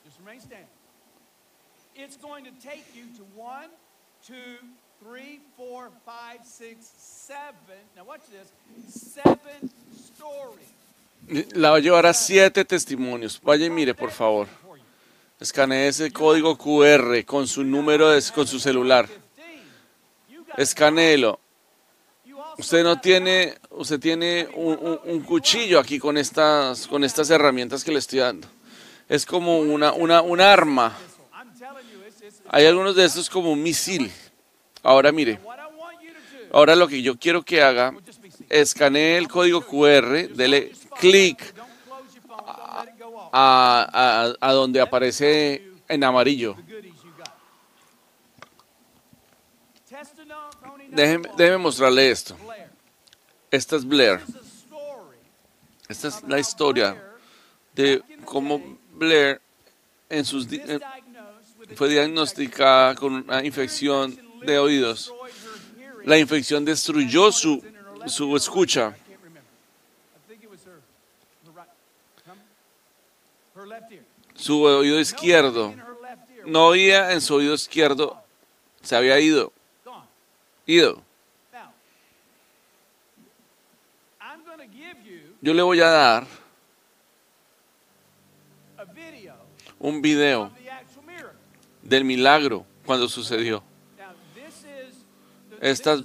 Just 0.05 0.19
remain 0.19 0.41
standing. 0.41 0.67
It's 1.95 2.17
going 2.17 2.43
to 2.45 2.51
take 2.61 2.85
you 2.93 3.03
to 3.17 3.23
one, 3.35 3.69
two, 4.25 4.57
three, 5.01 5.39
four, 5.55 5.89
five, 6.05 6.39
six, 6.43 6.91
seven. 6.97 7.79
Now, 7.95 8.03
watch 8.03 8.21
this. 8.31 8.51
Seven 8.93 9.69
stories. 9.95 10.67
La 11.55 11.69
va 11.71 11.77
a 11.77 11.79
llevar 11.79 12.05
a 12.05 12.13
siete 12.13 12.65
testimonios. 12.65 13.39
Vaya 13.41 13.65
y 13.65 13.69
mire, 13.69 13.93
por 13.93 14.09
favor. 14.09 14.47
Escanee 15.41 15.87
ese 15.87 16.11
código 16.11 16.55
QR 16.55 17.25
con 17.25 17.47
su 17.47 17.63
número, 17.63 18.09
de, 18.09 18.21
con 18.33 18.45
su 18.45 18.59
celular. 18.59 19.07
15. 19.07 19.19
You 20.29 20.45
got 20.45 20.59
Escanéelo. 20.59 21.39
You 22.25 22.37
also 22.39 22.55
Usted 22.61 22.83
no 22.83 23.01
tiene, 23.01 23.55
usted 23.71 23.99
tiene 23.99 24.47
un, 24.53 24.99
un- 25.03 25.21
cuchillo 25.21 25.79
aquí 25.79 25.97
con 25.97 26.15
estas, 26.17 26.85
con 26.85 27.03
estas 27.03 27.29
herramientas 27.31 27.83
que 27.83 27.91
le 27.91 27.97
estoy 27.97 28.19
dando. 28.19 28.47
Es 29.09 29.25
como 29.25 29.59
una, 29.59 29.91
una, 29.93 30.21
un 30.21 30.39
arma. 30.39 30.95
Hay 32.49 32.65
algunos 32.67 32.95
de 32.95 33.05
estos 33.05 33.27
como 33.29 33.51
un 33.51 33.63
misil. 33.63 34.11
Ahora 34.83 35.11
mire, 35.11 35.39
ahora 36.51 36.75
lo 36.75 36.87
que 36.87 37.01
yo 37.01 37.17
quiero 37.17 37.41
que 37.41 37.63
haga, 37.63 37.93
escanee 38.49 39.17
el 39.17 39.27
código 39.27 39.61
QR, 39.65 40.27
dele 40.35 40.71
clic 40.99 41.41
a, 43.31 44.33
a- 44.39 44.51
donde 44.53 44.79
aparece 44.81 45.63
en 45.87 46.03
amarillo. 46.03 46.55
One, 50.91 51.29
déjeme 51.37 51.57
mostrarle 51.57 52.09
esto. 52.11 52.35
Esta 53.49 53.75
es 53.75 53.85
Blair. 53.85 54.21
Esta 55.87 56.07
es 56.07 56.23
la 56.23 56.39
historia 56.39 56.95
de 57.75 58.01
cómo 58.25 58.61
Blair 58.93 59.41
en 60.09 60.23
sus 60.25 60.47
di- 60.47 60.61
fue 61.75 61.89
diagnosticada 61.89 62.95
con 62.95 63.13
una 63.13 63.43
infección 63.45 64.17
de 64.45 64.57
oídos. 64.59 65.13
La 66.05 66.17
infección 66.17 66.63
destruyó 66.65 67.31
su, 67.31 67.63
su 68.07 68.35
escucha. 68.35 68.95
Su 74.41 74.63
oído 74.63 74.95
No 74.95 74.99
izquierdo 74.99 75.75
no 76.45 76.65
oía 76.65 77.11
en 77.11 77.21
su 77.21 77.35
oído 77.35 77.53
izquierdo. 77.53 78.19
Se 78.81 78.95
había 78.95 79.19
ido. 79.19 79.53
Ido. 80.65 81.03
Yo 85.41 85.53
le 85.53 85.61
voy 85.61 85.79
a 85.81 85.89
dar 85.89 86.27
un 89.79 90.01
video 90.01 90.51
del 91.83 92.03
milagro 92.03 92.65
cuando 92.85 93.07
sucedió. 93.07 93.63
Estas- 95.59 96.03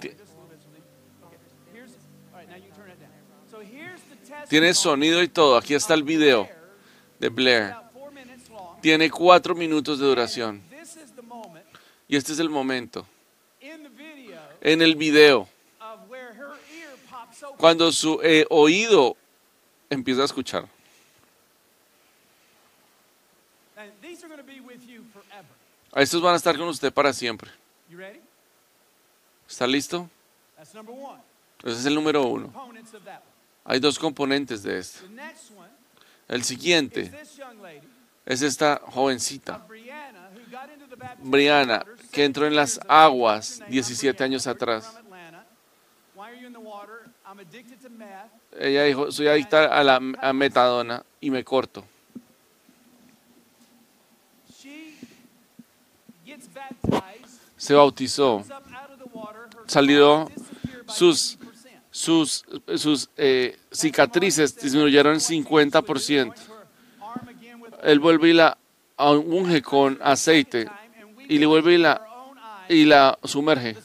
this 0.00 0.29
Tiene 4.48 4.74
sonido 4.74 5.22
y 5.22 5.28
todo. 5.28 5.56
Aquí 5.56 5.74
está 5.74 5.94
el 5.94 6.02
video 6.02 6.48
de 7.18 7.28
Blair. 7.28 7.74
Tiene 8.80 9.10
cuatro 9.10 9.54
minutos 9.54 9.98
de 9.98 10.06
duración. 10.06 10.62
Y 12.08 12.16
este 12.16 12.32
es 12.32 12.38
el 12.38 12.50
momento. 12.50 13.06
En 14.60 14.82
el 14.82 14.96
video, 14.96 15.48
cuando 17.56 17.92
su 17.92 18.20
eh, 18.22 18.46
oído 18.50 19.16
empieza 19.88 20.22
a 20.22 20.24
escuchar. 20.24 20.66
Estos 25.94 26.22
van 26.22 26.34
a 26.34 26.36
estar 26.36 26.56
con 26.58 26.68
usted 26.68 26.92
para 26.92 27.12
siempre. 27.12 27.50
¿Está 29.48 29.66
listo? 29.66 30.08
Ese 30.58 31.78
es 31.78 31.86
el 31.86 31.94
número 31.94 32.24
uno. 32.24 32.52
Hay 33.70 33.78
dos 33.78 34.00
componentes 34.00 34.64
de 34.64 34.78
esto. 34.78 35.06
El 36.26 36.42
siguiente 36.42 37.08
es 38.26 38.42
esta 38.42 38.82
jovencita, 38.84 39.64
Brianna, 41.20 41.84
que 42.10 42.24
entró 42.24 42.48
en 42.48 42.56
17 42.56 42.56
las 42.56 42.80
aguas 42.88 43.58
your 43.58 43.60
name? 43.60 43.66
I'm 43.66 43.70
17 43.70 44.12
Brianna. 44.16 44.24
años 44.24 44.46
atrás. 44.48 44.92
Ella 48.58 48.82
dijo, 48.82 49.12
soy 49.12 49.28
adicta 49.28 49.66
a 49.66 49.84
la 49.84 50.00
a 50.20 50.32
metadona 50.32 51.04
y 51.20 51.30
me 51.30 51.44
corto. 51.44 51.84
Se 57.56 57.74
bautizó. 57.74 58.44
Salió 59.68 60.28
sus- 60.88 61.38
50%. 61.38 61.39
Sus, 62.00 62.46
sus 62.76 63.10
eh, 63.18 63.58
cicatrices 63.70 64.56
disminuyeron 64.56 65.16
50%. 65.16 66.32
Él 67.82 68.00
vuelve 68.00 68.30
y 68.30 68.32
la 68.32 68.56
unge 68.96 69.60
con 69.60 69.98
aceite 70.00 70.66
y 71.28 71.38
le 71.38 71.44
vuelve 71.44 71.74
y 71.74 71.76
la, 71.76 72.00
y 72.70 72.86
la 72.86 73.18
sumerge. 73.24 73.76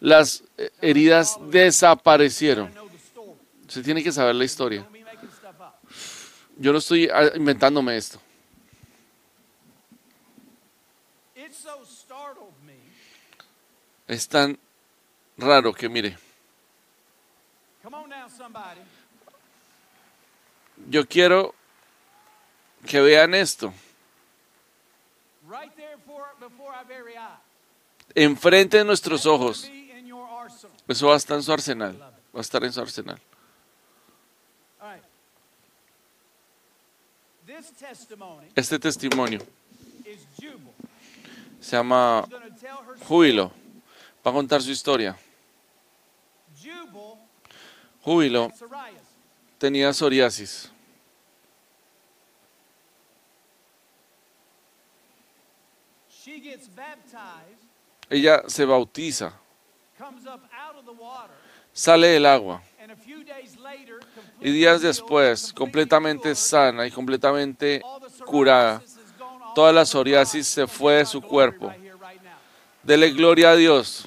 Las 0.00 0.44
eh, 0.58 0.68
heridas 0.82 1.38
desaparecieron. 1.50 2.70
Se 3.66 3.82
tiene 3.82 4.02
que 4.02 4.12
saber 4.12 4.34
la 4.34 4.44
historia. 4.44 4.86
Yo 6.58 6.70
no 6.70 6.80
estoy 6.80 7.08
ah, 7.08 7.30
inventándome 7.34 7.96
esto. 7.96 8.20
Es 14.06 14.28
tan 14.28 14.58
raro 15.38 15.72
que 15.72 15.88
mire, 15.88 16.18
Come 16.18 16.22
on 16.22 16.22
now, 16.22 16.22
somebody. 16.22 17.73
Yo 20.88 21.06
quiero 21.06 21.54
que 22.86 23.00
vean 23.00 23.34
esto. 23.34 23.72
Enfrente 28.14 28.78
de 28.78 28.84
nuestros 28.84 29.26
ojos. 29.26 29.70
Eso 30.88 31.08
va 31.08 31.14
a 31.14 31.16
estar 31.16 31.36
en 31.36 31.42
su 31.42 31.52
arsenal. 31.52 31.98
Va 31.98 32.38
a 32.38 32.40
estar 32.40 32.64
en 32.64 32.72
su 32.72 32.80
arsenal. 32.80 33.20
Este 38.54 38.78
testimonio 38.78 39.40
se 41.60 41.76
llama. 41.76 42.26
Júbilo. 43.06 43.52
Va 44.26 44.30
a 44.30 44.34
contar 44.34 44.62
su 44.62 44.70
historia. 44.70 45.16
Júbilo 48.04 48.52
tenía 49.56 49.90
psoriasis. 49.94 50.70
Ella 58.10 58.42
se 58.46 58.64
bautiza, 58.66 59.32
sale 61.72 62.08
del 62.08 62.26
agua 62.26 62.62
y 64.40 64.50
días 64.50 64.82
después, 64.82 65.52
completamente 65.54 66.34
sana 66.34 66.86
y 66.86 66.90
completamente 66.90 67.80
curada, 68.26 68.82
toda 69.54 69.72
la 69.72 69.86
psoriasis 69.86 70.46
se 70.46 70.66
fue 70.66 70.94
de 70.94 71.06
su 71.06 71.22
cuerpo. 71.22 71.72
Dele 72.82 73.10
gloria 73.12 73.52
a 73.52 73.56
Dios. 73.56 74.06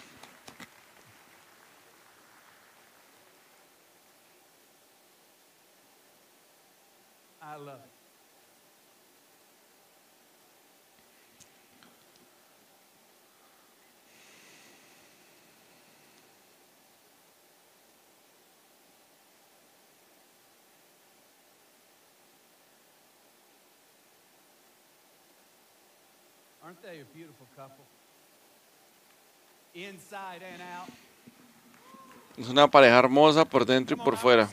Es 32.37 32.47
una 32.49 32.67
pareja 32.69 32.97
hermosa 32.97 33.43
por 33.45 33.65
dentro 33.65 33.95
y 33.95 33.99
por 33.99 34.15
fuera. 34.15 34.47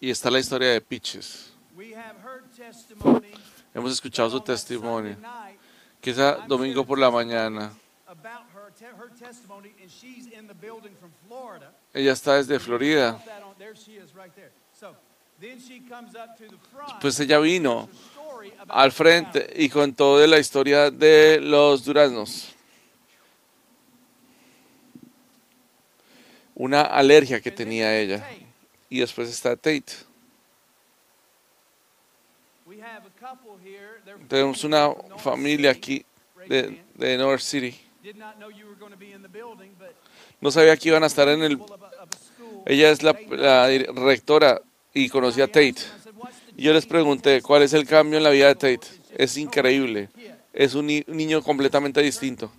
Y 0.00 0.10
está 0.10 0.30
la 0.30 0.38
historia 0.38 0.70
de 0.70 0.80
Peaches. 0.80 1.52
Hemos 3.74 3.92
escuchado 3.92 4.30
su 4.30 4.40
testimonio. 4.40 5.16
Esa 6.02 6.36
domingo 6.46 6.84
por 6.86 6.98
la 6.98 7.10
mañana. 7.10 7.72
About 8.80 8.98
her, 8.98 9.08
te- 9.08 9.14
her 9.16 9.26
testimony, 9.26 9.72
and 9.80 9.90
she's 9.90 10.26
in 10.26 10.46
the 10.46 10.54
building 10.54 10.92
from 11.00 11.10
Florida. 11.28 11.70
Ella 11.94 12.12
está 12.12 12.36
desde 12.36 12.58
Florida. 12.58 13.12
Put 13.12 13.26
that 13.26 13.42
on- 13.42 13.54
There 13.58 13.74
she 13.76 13.92
is, 13.96 14.14
right 14.14 14.34
there. 14.34 14.50
So 14.72 14.94
then 15.40 15.58
she 15.60 15.80
comes 15.80 16.14
up 16.14 16.36
to 16.38 16.44
the 16.44 16.56
front. 16.72 17.00
Pues 17.00 17.18
ella 17.20 17.38
vino 17.38 17.88
al 18.68 18.90
frente 18.92 19.52
y 19.56 19.68
contó 19.68 20.18
de 20.18 20.26
la 20.26 20.38
historia 20.38 20.90
de 20.90 21.40
los 21.40 21.84
duraznos. 21.84 22.54
una 26.60 26.82
alergia 26.82 27.40
que 27.40 27.50
tenía 27.50 27.98
ella. 27.98 28.22
Y 28.90 29.00
después 29.00 29.30
está 29.30 29.56
Tate. 29.56 29.94
Tenemos 34.28 34.62
una 34.64 34.92
familia 35.16 35.70
aquí 35.70 36.04
de, 36.46 36.82
de 36.94 37.16
North 37.16 37.40
City. 37.40 37.80
No 40.40 40.50
sabía 40.50 40.76
que 40.76 40.88
iban 40.88 41.02
a 41.02 41.06
estar 41.06 41.28
en 41.28 41.42
el... 41.42 41.60
Ella 42.66 42.90
es 42.90 43.02
la, 43.02 43.16
la 43.30 43.66
rectora 43.92 44.60
y 44.94 45.08
conocía 45.08 45.44
a 45.44 45.46
I 45.46 45.50
asked 45.50 45.74
Tate. 45.74 45.80
them, 45.82 45.96
I 45.96 46.02
said, 46.02 46.14
"What's 46.16 46.36
the 46.46 46.52
Y 46.60 46.64
yo 46.64 46.72
les 46.72 46.82
change?" 46.84 46.90
pregunté, 46.90 47.42
¿cuál 47.42 47.62
es 47.62 47.72
el 47.72 47.86
cambio 47.86 48.18
en 48.18 48.24
la 48.24 48.30
vida 48.30 48.48
de 48.48 48.54
Tate? 48.54 48.80
Es 49.16 49.36
a 49.36 49.40
increíble. 49.40 50.08
Es 50.52 50.74
un, 50.74 50.86
ni- 50.86 51.04
un 51.06 51.16
niño 51.16 51.42
completamente 51.42 52.00
distinto. 52.02 52.50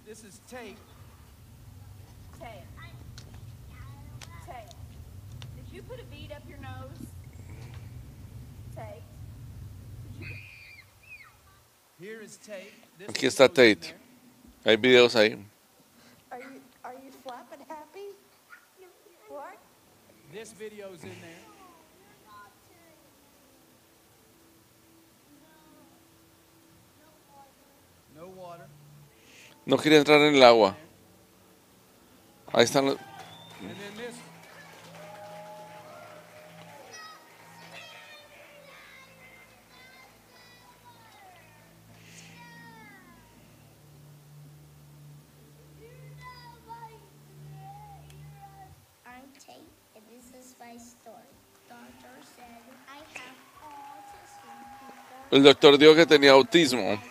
Aquí 13.07 13.25
está 13.27 13.47
Tate. 13.49 14.00
Hay 14.63 14.77
videos 14.77 15.15
ahí. 15.15 15.37
Are 16.29 16.39
you 16.39 16.61
are 16.83 16.93
you 16.93 17.11
flapping 17.23 17.65
happy? 17.67 18.15
What? 19.27 19.57
This 20.31 20.53
video's 20.53 21.03
in 21.03 21.09
there. 21.19 21.51
No 28.15 28.27
water. 28.27 28.67
No 29.65 29.77
quería 29.77 29.97
entrar 29.97 30.21
en 30.21 30.35
el 30.35 30.43
agua. 30.43 30.75
Ahí 32.53 32.65
están 32.65 32.85
los... 32.85 32.97
El 55.31 55.43
doctor 55.43 55.77
dijo 55.77 55.95
que 55.95 56.05
tenía 56.05 56.31
autismo. 56.31 57.01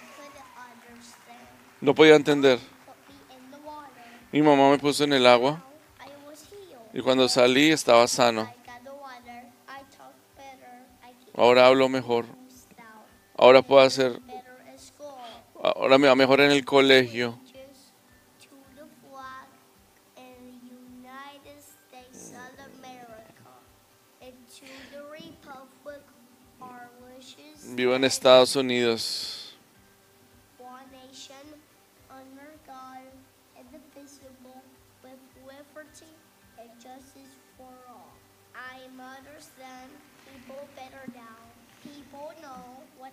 No 1.81 1.95
podía 1.95 2.17
entender. 2.17 2.59
Mi 4.31 4.43
mamá 4.43 4.71
me 4.71 4.79
puso 4.79 5.05
en 5.05 5.15
el 5.15 5.27
agua 5.27 5.65
y 6.93 7.01
cuando 7.01 7.29
salí 7.31 7.71
estaba 7.71 8.07
sano. 8.07 8.53
Ahora 11.35 11.67
hablo 11.67 11.89
mejor. 11.89 12.27
Ahora 13.39 13.63
puedo 13.63 13.81
hacer... 13.81 14.21
Ahora 15.63 15.97
me 15.97 16.09
va 16.09 16.15
mejor 16.15 16.43
en 16.43 16.51
el 16.51 16.65
colegio. 16.65 17.40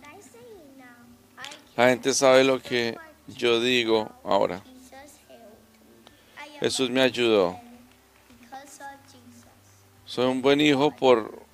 I 0.04 0.20
say 0.22 0.40
now. 0.78 0.86
I 1.38 1.50
La 1.76 1.90
gente 1.90 2.14
sabe 2.14 2.44
lo 2.44 2.60
que 2.60 2.98
yo 3.28 3.62
digo 3.62 4.10
ahora. 4.24 4.62
Jesús 6.60 6.90
me 6.90 7.02
ayudó. 7.02 7.60
Soy 10.06 10.26
un 10.26 10.42
buen 10.42 10.60
hijo 10.60 10.92
por 10.92 11.47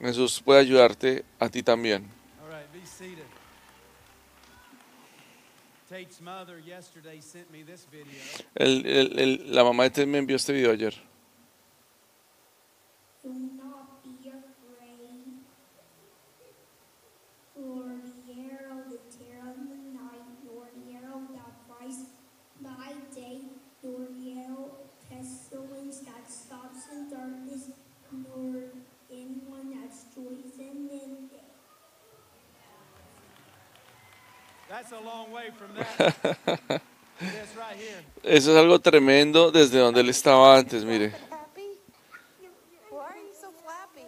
Jesús 0.00 0.40
puede 0.44 0.60
ayudarte 0.60 1.24
a 1.38 1.48
ti 1.48 1.62
también. 1.62 2.06
All 2.42 2.48
right, 2.50 2.70
be 2.72 2.86
seated. 2.86 3.24
Tate's 5.88 6.20
mother 6.20 6.58
yesterday 6.58 7.20
sent 7.22 7.50
me 7.50 7.62
this 7.64 7.86
video. 7.90 8.20
El- 8.54 8.84
el- 8.86 9.18
el- 9.18 9.54
la 9.54 9.62
mamá 9.64 9.84
de 9.84 9.90
Ted 9.90 10.06
me 10.06 10.18
envió 10.18 10.36
este 10.36 10.52
video 10.52 10.72
ayer. 10.72 10.94
Eso 38.22 38.52
es 38.52 38.58
algo 38.58 38.78
tremendo 38.78 39.50
desde 39.50 39.78
donde 39.78 40.02
él 40.02 40.10
estaba 40.10 40.58
antes, 40.58 40.84
mire. 40.84 41.12
Happy? 41.30 41.62
Why 42.90 42.98
are 42.98 43.18
you 43.18 43.32
so 43.40 43.50
flappy? 43.64 44.04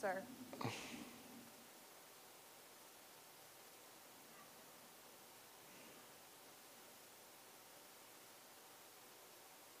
Sir. 0.00 0.24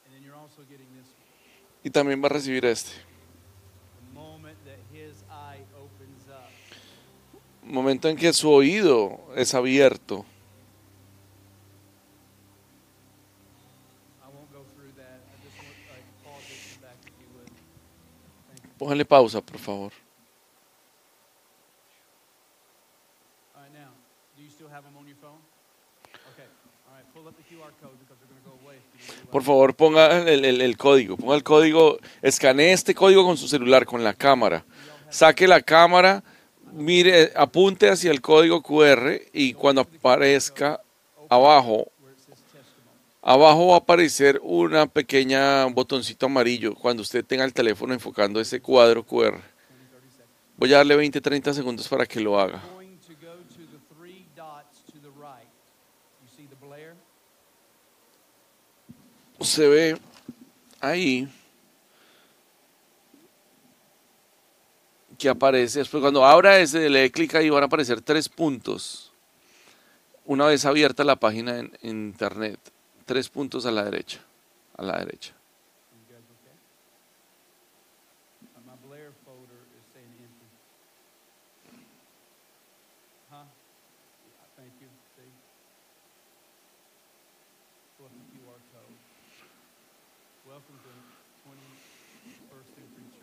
And 0.06 0.14
then 0.14 0.22
you're 0.22 0.36
also 0.36 0.62
getting 0.70 0.86
this 0.94 1.06
one. 1.06 1.24
Y 1.82 1.90
también 1.90 2.22
va 2.22 2.26
a 2.26 2.30
recibir 2.30 2.64
este. 2.64 2.92
The 2.92 4.14
moment 4.14 4.56
that 4.64 4.78
his 4.92 5.24
eye 5.28 5.64
opens 5.76 6.28
up. 6.28 6.48
Momento 7.74 8.08
en 8.08 8.16
que 8.16 8.32
su 8.32 8.48
oído 8.50 9.18
es 9.36 9.52
abierto. 9.54 10.24
Póngale 18.78 19.04
pausa, 19.04 19.40
por 19.40 19.58
favor. 19.58 19.92
Por 29.30 29.42
favor, 29.42 29.74
ponga 29.74 30.18
el, 30.30 30.44
el- 30.44 30.60
el 30.60 30.76
código. 30.76 31.16
Ponga 31.16 31.34
el 31.36 31.42
código. 31.42 31.98
Escanee 32.22 32.72
este 32.72 32.94
código 32.94 33.24
con 33.24 33.36
su 33.36 33.48
celular, 33.48 33.84
con 33.86 34.02
la 34.04 34.14
cámara. 34.14 34.64
Saque 35.10 35.46
la 35.46 35.60
cámara, 35.62 36.22
mire, 36.74 37.32
apunte 37.36 37.88
hacia 37.88 38.10
el 38.10 38.20
código 38.20 38.62
QR 38.62 39.20
y 39.32 39.54
cuando 39.54 39.82
aparezca 39.82 40.80
abajo, 41.28 41.90
abajo 43.22 43.68
va 43.68 43.74
a 43.74 43.78
aparecer 43.78 44.40
una 44.42 44.86
pequeña 44.86 45.66
botoncito 45.66 46.26
amarillo 46.26 46.74
cuando 46.74 47.02
usted 47.02 47.24
tenga 47.24 47.44
el 47.44 47.52
teléfono 47.52 47.94
enfocando 47.94 48.40
ese 48.40 48.60
cuadro 48.60 49.04
QR. 49.04 49.32
20, 49.32 49.40
30 49.40 50.10
seconds. 50.10 50.56
Voy 50.56 50.74
a 50.74 50.76
darle 50.78 50.96
20, 50.96 51.20
30 51.20 51.54
segundos 51.54 51.88
para 51.88 52.06
que 52.06 52.20
lo 52.20 52.38
haga. 52.38 52.62
Going 52.74 52.98
to 52.98 53.12
go 53.14 53.36
to 53.36 53.60
the 53.70 53.94
three 53.94 54.26
dots 54.36 54.82
to 54.92 54.98
the 54.98 55.10
right. 55.10 55.48
You 56.22 56.28
see 56.36 56.46
the 56.46 56.56
Blair? 56.56 56.94
Se 59.40 59.68
ve 59.68 59.98
ahí 60.80 61.28
que 65.18 65.28
aparece, 65.28 65.80
después 65.80 66.00
cuando 66.00 66.24
abra 66.24 66.58
ese, 66.58 66.88
le 66.88 67.10
clic 67.10 67.34
ahí 67.34 67.50
van 67.50 67.62
a 67.62 67.66
aparecer 67.66 68.00
tres 68.00 68.28
puntos. 68.28 69.12
Una 70.24 70.46
vez 70.46 70.64
abierta 70.64 71.04
la 71.04 71.16
página 71.16 71.58
en, 71.58 71.72
internet, 71.82 72.58
tres 73.04 73.28
puntos 73.28 73.66
a 73.66 73.70
la 73.70 73.84
derecha, 73.84 74.20
a 74.76 74.82
la 74.82 74.98
derecha. 74.98 75.34
Welcome 90.54 90.78
to 90.84 90.88
21st 90.88 90.94
Century 90.94 91.04
Church. 91.04 91.13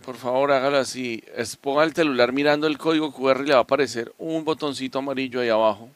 Por 0.06 0.16
favor, 0.16 0.52
hágalo 0.52 0.78
así. 0.78 1.24
Ponga 1.62 1.84
el 1.84 1.94
celular 1.94 2.34
mirando 2.34 2.68
el 2.68 2.78
código 2.78 3.14
QR 3.14 3.42
y 3.42 3.48
le 3.48 3.54
va 3.54 3.60
a 3.60 3.64
aparecer 3.64 4.12
un 4.18 4.44
botoncito 4.44 5.00
amarillo 5.00 5.40
ahí 5.42 5.50
abajo. 5.50 5.90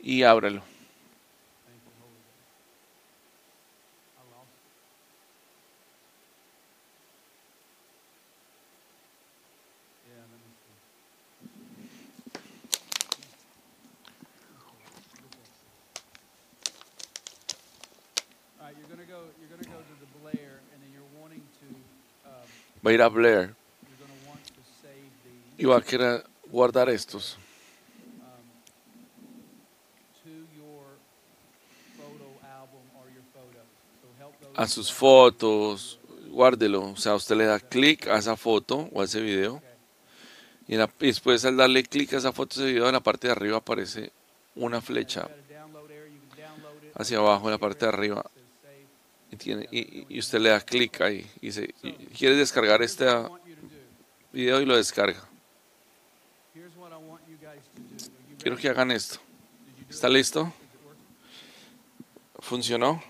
Y 0.00 0.22
ábrelo. 0.22 0.69
A 22.90 22.94
ir 22.94 23.02
a 23.02 23.08
Blair 23.08 23.54
y 25.56 25.64
va 25.64 25.78
a 25.78 25.82
querer 25.82 26.24
guardar 26.50 26.88
estos 26.88 27.38
a 34.56 34.66
sus 34.66 34.92
fotos, 34.92 35.98
guárdelo. 36.28 36.90
O 36.90 36.96
sea, 36.96 37.14
usted 37.14 37.36
le 37.36 37.46
da 37.46 37.58
clic 37.58 38.06
a 38.08 38.18
esa 38.18 38.36
foto 38.36 38.90
o 38.92 39.00
a 39.00 39.04
ese 39.04 39.20
video 39.22 39.62
y, 40.68 40.74
y 40.74 40.78
después 40.98 41.44
al 41.44 41.56
darle 41.56 41.82
clic 41.82 42.12
a 42.12 42.18
esa 42.18 42.32
foto 42.32 42.56
ese 42.56 42.66
video 42.66 42.86
en 42.86 42.92
la 42.92 43.00
parte 43.00 43.28
de 43.28 43.32
arriba 43.32 43.58
aparece 43.58 44.12
una 44.54 44.80
flecha 44.80 45.28
hacia 46.94 47.18
abajo 47.18 47.46
en 47.46 47.52
la 47.52 47.58
parte 47.58 47.86
de 47.86 47.88
arriba. 47.88 48.30
Y, 49.30 49.36
tiene, 49.36 49.68
y, 49.70 50.06
y 50.08 50.18
usted 50.18 50.40
le 50.40 50.50
da 50.50 50.60
clic 50.60 51.00
ahí 51.00 51.26
y 51.40 51.46
dice, 51.46 51.74
quiere 52.16 52.36
descargar 52.36 52.82
este 52.82 53.06
video 54.32 54.60
y 54.60 54.66
lo 54.66 54.76
descarga. 54.76 55.22
Quiero 58.38 58.56
que 58.56 58.68
hagan 58.68 58.90
esto. 58.90 59.18
¿Está 59.88 60.08
listo? 60.08 60.52
¿Funcionó? 62.38 63.02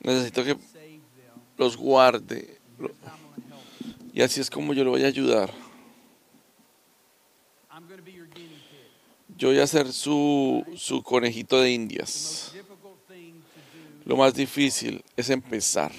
Necesito 0.00 0.44
que 0.44 0.56
los 1.58 1.76
guarde. 1.76 2.58
Y 4.12 4.22
así 4.22 4.40
es 4.40 4.48
como 4.48 4.72
yo 4.72 4.84
lo 4.84 4.90
voy 4.90 5.04
a 5.04 5.08
ayudar. 5.08 5.52
Yo 9.36 9.48
voy 9.48 9.58
a 9.58 9.66
ser 9.66 9.92
su, 9.92 10.64
su 10.76 11.02
conejito 11.02 11.60
de 11.60 11.72
indias. 11.72 12.54
Lo 14.04 14.16
más 14.16 14.32
difícil 14.32 15.04
es 15.16 15.28
empezar. 15.28 15.92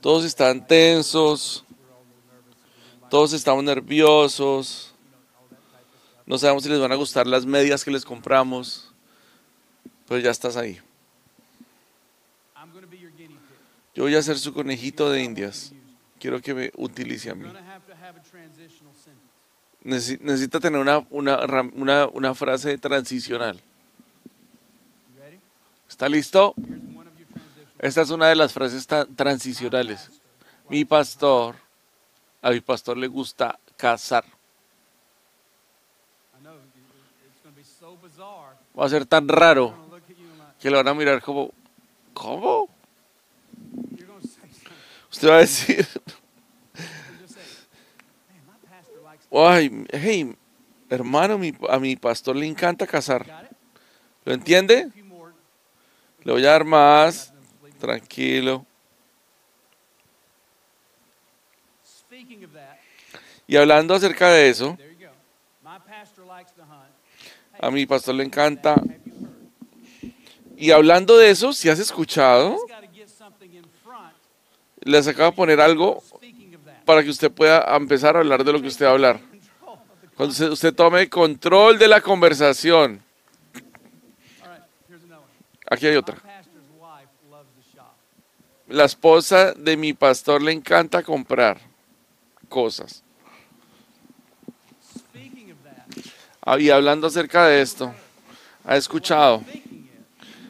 Todos 0.00 0.24
están 0.24 0.66
tensos, 0.66 1.64
todos 3.10 3.32
estamos 3.32 3.62
nerviosos. 3.62 4.94
you 4.98 5.10
know, 5.10 5.18
all 5.38 5.46
that 5.50 5.62
type 5.70 5.86
of 5.92 6.00
stuff. 6.00 6.17
No 6.28 6.36
sabemos 6.36 6.62
si 6.62 6.68
les 6.68 6.78
van 6.78 6.92
a 6.92 6.96
gustar 6.96 7.26
las 7.26 7.46
medias 7.46 7.82
que 7.84 7.90
les 7.90 8.04
compramos. 8.04 8.92
Pero 10.06 10.20
ya 10.20 10.30
estás 10.30 10.56
ahí. 10.58 10.78
Yo 13.94 14.02
voy 14.04 14.14
a 14.14 14.22
ser 14.22 14.38
su 14.38 14.52
conejito 14.52 15.08
de 15.10 15.22
indias. 15.22 15.72
Quiero 16.20 16.40
que 16.42 16.52
me 16.54 16.70
utilice 16.76 17.30
a 17.30 17.34
mí. 17.34 17.48
Necesita 19.82 20.60
tener 20.60 20.78
una, 20.80 20.98
una, 21.10 21.38
una, 21.74 22.06
una 22.08 22.34
frase 22.34 22.76
transicional. 22.76 23.58
¿Está 25.88 26.08
listo? 26.10 26.54
Esta 27.78 28.02
es 28.02 28.10
una 28.10 28.26
de 28.28 28.34
las 28.34 28.52
frases 28.52 28.86
transicionales. 29.16 30.10
Mi 30.68 30.84
pastor, 30.84 31.56
a 32.42 32.50
mi 32.50 32.60
pastor 32.60 32.98
le 32.98 33.06
gusta 33.06 33.58
cazar. 33.76 34.24
I 34.24 34.28
know 36.42 36.54
it- 36.56 36.60
it's 37.26 37.40
going 37.42 37.54
to 37.54 37.58
be 37.58 37.64
so 37.64 37.96
bizarre. 37.96 38.56
Va 38.78 38.86
a 38.86 38.88
ser 38.88 39.06
tan 39.06 39.26
raro 39.26 39.74
que 40.60 40.70
le 40.70 40.76
van 40.76 40.86
a 40.86 40.94
mirar 40.94 41.20
como, 41.20 41.50
¿cómo? 42.14 42.68
Usted 45.10 45.28
va 45.28 45.36
a 45.36 45.38
decir, 45.38 45.86
ay, 49.32 49.84
hey, 49.90 50.36
hermano, 50.88 51.40
a 51.68 51.78
mi 51.78 51.96
pastor 51.96 52.36
le 52.36 52.46
encanta 52.46 52.86
cazar. 52.86 53.48
¿Lo 54.24 54.32
entiende? 54.32 54.90
Le 56.22 56.32
voy 56.32 56.44
a 56.46 56.50
dar 56.50 56.64
más. 56.64 57.32
Tranquilo. 57.80 58.64
Y 63.46 63.56
hablando 63.56 63.94
acerca 63.94 64.28
de 64.28 64.50
eso, 64.50 64.76
there 64.76 64.94
you 64.94 65.06
go. 65.06 65.12
My 65.62 65.78
pastor 65.78 66.26
likes 66.26 66.52
to 66.52 66.62
hunt. 66.62 66.92
A 67.60 67.70
mi 67.70 67.86
pastor 67.86 68.14
le 68.14 68.24
encanta. 68.24 68.80
Y 70.56 70.70
hablando 70.70 71.16
de 71.16 71.30
eso, 71.30 71.52
si 71.52 71.68
has 71.68 71.78
escuchado, 71.78 72.56
les 74.80 75.06
acabo 75.06 75.30
de 75.30 75.36
poner 75.36 75.60
algo 75.60 76.02
para 76.84 77.02
que 77.02 77.10
usted 77.10 77.30
pueda 77.30 77.76
empezar 77.76 78.16
a 78.16 78.20
hablar 78.20 78.42
de 78.44 78.52
lo 78.52 78.60
que 78.60 78.68
usted 78.68 78.86
va 78.86 78.90
a 78.90 78.92
hablar. 78.92 79.20
Cuando 80.16 80.52
usted, 80.52 80.74
tome 80.74 81.08
control 81.08 81.78
de 81.78 81.86
la 81.86 82.00
conversación. 82.00 83.00
Aquí 85.70 85.86
hay 85.86 85.96
otra. 85.96 86.16
La 88.66 88.84
esposa 88.84 89.52
de 89.52 89.76
mi 89.76 89.92
pastor 89.92 90.42
le 90.42 90.52
encanta 90.52 91.02
comprar 91.02 91.60
cosas. 92.48 93.04
Y 96.56 96.70
hablando 96.70 97.08
acerca 97.08 97.46
de 97.46 97.60
esto, 97.60 97.94
ha 98.64 98.76
escuchado. 98.76 99.44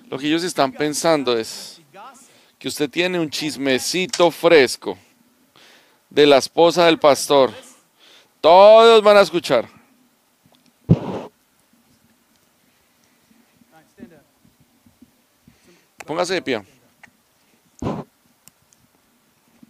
Lo 0.08 0.16
que 0.16 0.28
ellos 0.28 0.44
están 0.44 0.70
pensando 0.70 1.36
es 1.36 1.80
que 2.58 2.68
usted 2.68 2.88
tiene 2.88 3.18
un 3.18 3.28
chismecito 3.28 4.30
fresco 4.30 4.96
de 6.08 6.24
la 6.26 6.38
esposa 6.38 6.86
del 6.86 6.98
pastor. 6.98 7.52
Todos 8.40 9.02
van 9.02 9.16
a 9.16 9.22
escuchar. 9.22 9.68
Póngase 16.06 16.34
de 16.34 16.42
pie. 16.42 16.62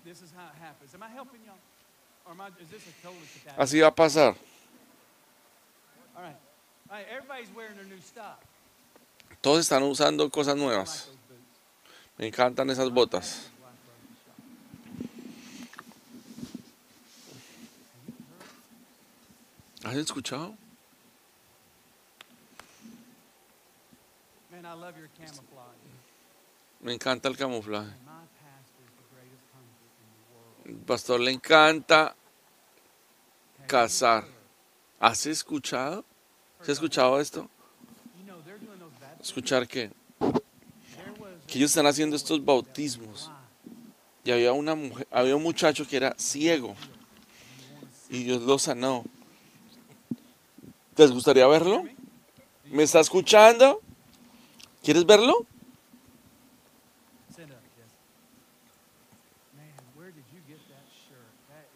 This 0.04 0.22
is 0.22 0.30
how 0.32 0.46
it 4.30 4.47
Todos 9.41 9.61
están 9.61 9.82
usando 9.82 10.30
cosas 10.30 10.57
nuevas. 10.57 11.11
Me 12.16 12.26
encantan 12.26 12.70
esas 12.70 12.91
botas. 12.91 13.51
¿Has 19.84 19.97
escuchado? 19.97 20.55
Man, 24.51 24.66
I 24.66 24.74
love 24.74 24.97
your 24.97 25.09
camouflage. 25.16 25.78
Me 26.80 26.93
encanta 26.93 27.28
el 27.28 27.36
camuflaje. 27.36 27.93
El 30.64 30.76
pastor 30.76 31.20
le 31.20 31.32
encanta 31.32 32.14
cazar. 33.66 34.26
¿Has 35.01 35.24
escuchado? 35.26 36.05
¿Has 36.61 36.68
escuchado 36.68 37.20
esto? 37.20 37.48
Escuchar 39.20 39.66
que, 39.66 39.90
que 41.46 41.59
ellos 41.59 41.70
están 41.70 41.86
haciendo 41.86 42.16
estos 42.16 42.44
bautismos. 42.44 43.30
Y 44.24 44.30
había 44.30 44.52
una 44.52 44.74
mujer, 44.74 45.06
había 45.11 45.36
un 45.36 45.42
muchacho 45.42 45.86
que 45.86 45.96
era 45.96 46.14
ciego. 46.18 46.74
Y 48.11 48.24
Dios 48.24 48.42
lo 48.42 48.59
sanó. 48.59 49.04
¿Les 50.96 51.11
gustaría 51.11 51.46
verlo? 51.46 51.84
¿Me 52.66 52.82
está 52.82 53.00
escuchando? 53.00 53.80
¿Quieres 54.82 55.06
verlo? 55.06 55.46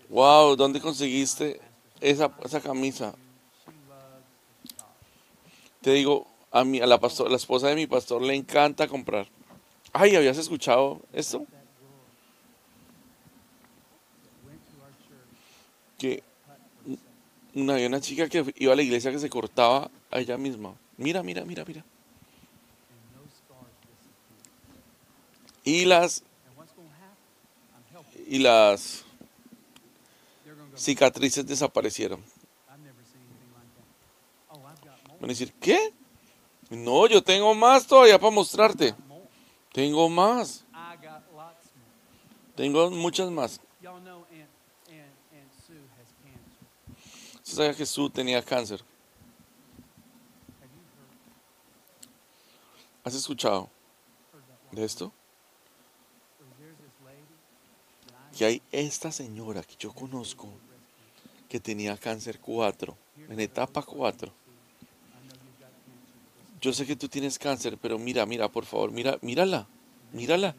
Wow, 0.08 0.56
¿dónde 0.56 0.78
conseguiste 0.78 1.58
esa, 1.98 2.30
esa 2.44 2.60
camisa? 2.60 3.14
Te 5.82 5.92
digo, 5.92 6.26
a 6.52 6.64
mí, 6.64 6.80
a 6.80 6.86
la, 6.86 6.98
pastor, 7.00 7.28
la 7.30 7.36
esposa 7.36 7.68
de 7.68 7.74
mi 7.74 7.86
pastor 7.86 8.22
le 8.22 8.34
encanta 8.34 8.86
comprar. 8.86 9.26
Ay, 9.92 10.14
¿habías 10.14 10.38
escuchado 10.38 11.00
esto? 11.12 11.44
Que 15.98 16.22
una, 17.54 17.74
había 17.74 17.88
una 17.88 18.00
chica 18.00 18.28
que 18.28 18.54
iba 18.56 18.72
a 18.72 18.76
la 18.76 18.82
iglesia 18.82 19.10
que 19.10 19.18
se 19.18 19.28
cortaba 19.28 19.90
a 20.10 20.20
ella 20.20 20.38
misma. 20.38 20.74
Mira, 20.96 21.22
mira, 21.22 21.44
mira, 21.44 21.64
mira. 21.64 21.84
Y 25.64 25.84
las, 25.84 26.22
y 28.26 28.38
las 28.38 29.04
cicatrices 30.76 31.46
desaparecieron. 31.46 32.20
Van 35.22 35.30
a 35.30 35.34
decir, 35.34 35.52
¿qué? 35.60 35.94
No, 36.68 37.06
yo 37.06 37.22
tengo 37.22 37.54
más 37.54 37.86
todavía 37.86 38.18
para 38.18 38.32
mostrarte. 38.32 38.92
Tengo 39.72 40.08
más. 40.08 40.64
Tengo 42.56 42.90
muchas 42.90 43.30
más. 43.30 43.60
¿Usted 47.36 47.54
sabía 47.54 47.74
que 47.74 47.86
Sue 47.86 48.10
tenía 48.10 48.42
cáncer? 48.42 48.82
¿Has 53.04 53.14
escuchado 53.14 53.70
de 54.72 54.84
esto? 54.84 55.12
Que 58.36 58.44
hay 58.44 58.62
esta 58.72 59.12
señora 59.12 59.62
que 59.62 59.76
yo 59.78 59.92
conozco 59.92 60.48
que 61.48 61.60
tenía 61.60 61.96
cáncer 61.96 62.40
4, 62.40 62.96
en 63.28 63.38
etapa 63.38 63.82
4. 63.82 64.41
Yo 66.62 66.72
sé 66.72 66.86
que 66.86 66.94
tú 66.94 67.08
tienes 67.08 67.40
cáncer, 67.40 67.76
pero 67.76 67.98
mira, 67.98 68.24
mira, 68.24 68.48
por 68.48 68.64
favor, 68.64 68.92
mira, 68.92 69.18
mírala, 69.20 69.66
mírala. 70.12 70.54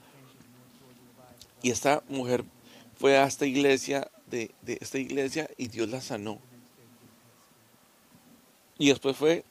Y 1.62 1.72
esta 1.72 2.04
mujer 2.10 2.43
fue 2.97 3.18
a 3.18 3.26
esta 3.26 3.45
iglesia, 3.45 4.12
de, 4.28 4.51
de 4.62 4.78
esta 4.82 4.97
iglesia, 4.97 5.49
y 5.58 5.70
Dios 5.70 5.88
la 5.88 6.01
sanó. 6.01 6.39
Y 8.78 8.89
después 8.89 9.16
fue 9.16 9.45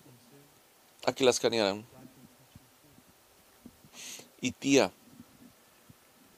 a 1.06 1.12
que 1.14 1.24
la 1.24 1.30
escanearan. 1.30 1.86
Y 4.42 4.50
tía, 4.52 4.92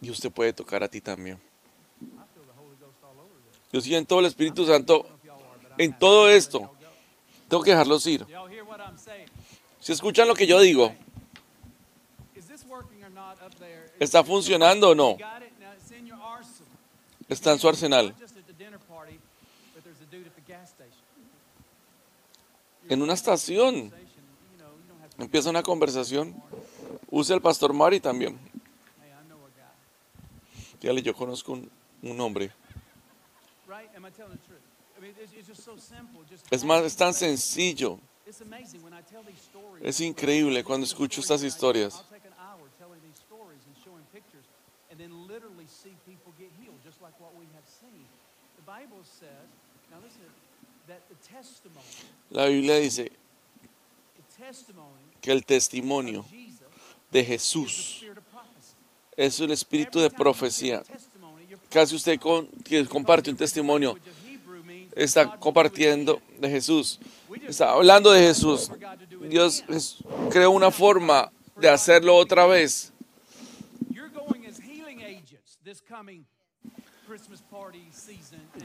y 0.01 0.11
usted 0.11 0.31
puede 0.31 0.53
tocar 0.53 0.85
a 0.85 0.89
ti 0.89 1.01
también. 1.01 1.41
Yo 3.73 3.81
siento 3.81 4.21
el 4.21 4.27
Espíritu 4.27 4.65
Santo 4.65 5.09
en 5.77 5.99
todo 5.99 6.31
esto. 6.31 6.71
Tengo 7.49 7.65
que 7.65 7.71
dejarlos 7.71 8.07
ir. 8.07 8.25
Si 9.85 9.93
escuchan 9.93 10.27
lo 10.27 10.35
que 10.35 10.47
yo 10.47 10.59
digo? 10.61 10.95
¿está 14.01 14.25
funcionando 14.25 14.89
o 14.89 14.95
no? 14.95 15.19
Está 17.29 17.53
en 17.53 17.59
su 17.59 17.69
arsenal. 17.69 18.15
En 22.89 23.03
una 23.03 23.13
estación 23.13 23.93
empieza 25.19 25.51
una 25.51 25.63
conversación. 25.63 26.35
Use 27.11 27.35
el 27.35 27.43
pastor 27.43 27.75
Mari 27.75 28.01
también. 28.01 28.39
Dígale, 30.81 31.03
yo 31.03 31.15
conozco 31.15 31.53
un, 31.53 31.71
un 32.01 32.21
hombre. 32.23 32.51
Es 36.51 36.65
más, 36.65 36.85
es 36.85 36.97
tan 36.97 37.13
sencillo. 37.13 37.99
It's 38.27 38.41
amazing 38.41 38.83
when 38.83 38.95
I 38.95 39.03
tell 39.03 39.23
these 39.23 39.41
stories. 39.41 39.85
Es 39.85 40.01
increíble 40.01 40.65
cuando 40.65 40.87
escucho 40.87 41.21
estas 41.21 41.43
historias. 41.43 42.03
La 52.31 52.47
Biblia 52.47 52.77
dice 52.77 53.11
the 54.17 54.45
testimony 54.45 54.99
que 55.21 55.33
el 55.33 55.45
testimonio 55.45 56.21
of 56.21 56.31
Jesus 56.31 56.61
de 57.11 57.25
Jesús 57.25 58.03
spirit 58.03 58.19
of 58.19 58.25
prophecy. 58.31 58.75
es 59.17 59.41
el 59.41 59.51
espíritu 59.53 60.01
de 60.01 60.11
profecía. 60.11 60.83
Casi 61.71 61.95
usted 61.95 62.19
con- 62.21 62.49
que 62.65 62.85
comparte 62.87 63.31
un 63.31 63.37
testimonio 63.37 63.97
está 64.97 65.39
compartiendo 65.39 66.21
de 66.39 66.51
Jesús. 66.51 67.01
Está 67.47 67.71
hablando 67.71 68.13
de 68.13 68.21
Jesús. 68.21 68.71
Dios 69.29 69.65
creó 70.31 70.51
una 70.51 70.71
forma 70.71 71.33
de 71.57 71.69
hacerlo 71.69 72.17
otra 72.17 72.47
vez. 72.47 72.93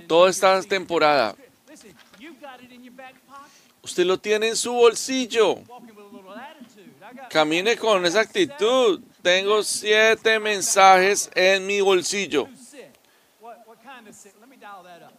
Toda 0.07 0.29
esta 0.29 0.61
temporada. 0.63 1.35
Usted 3.81 4.05
lo 4.05 4.19
tiene 4.19 4.49
en 4.49 4.55
su 4.55 4.73
bolsillo. 4.73 5.59
Camine 7.29 7.77
con 7.77 8.05
esa 8.05 8.21
actitud. 8.21 9.01
Tengo 9.21 9.63
siete 9.63 10.39
mensajes 10.39 11.29
en 11.35 11.65
mi 11.65 11.81
bolsillo. 11.81 12.45
Who's 12.45 12.59
sick? 12.59 12.91
What, 13.41 13.67
what 13.67 13.77
kind 13.83 14.07
of 14.07 14.15
sick? 14.15 14.33
Let 14.39 14.49
me 14.49 14.57
dial 14.57 14.83
that 14.83 15.01
up. 15.01 15.13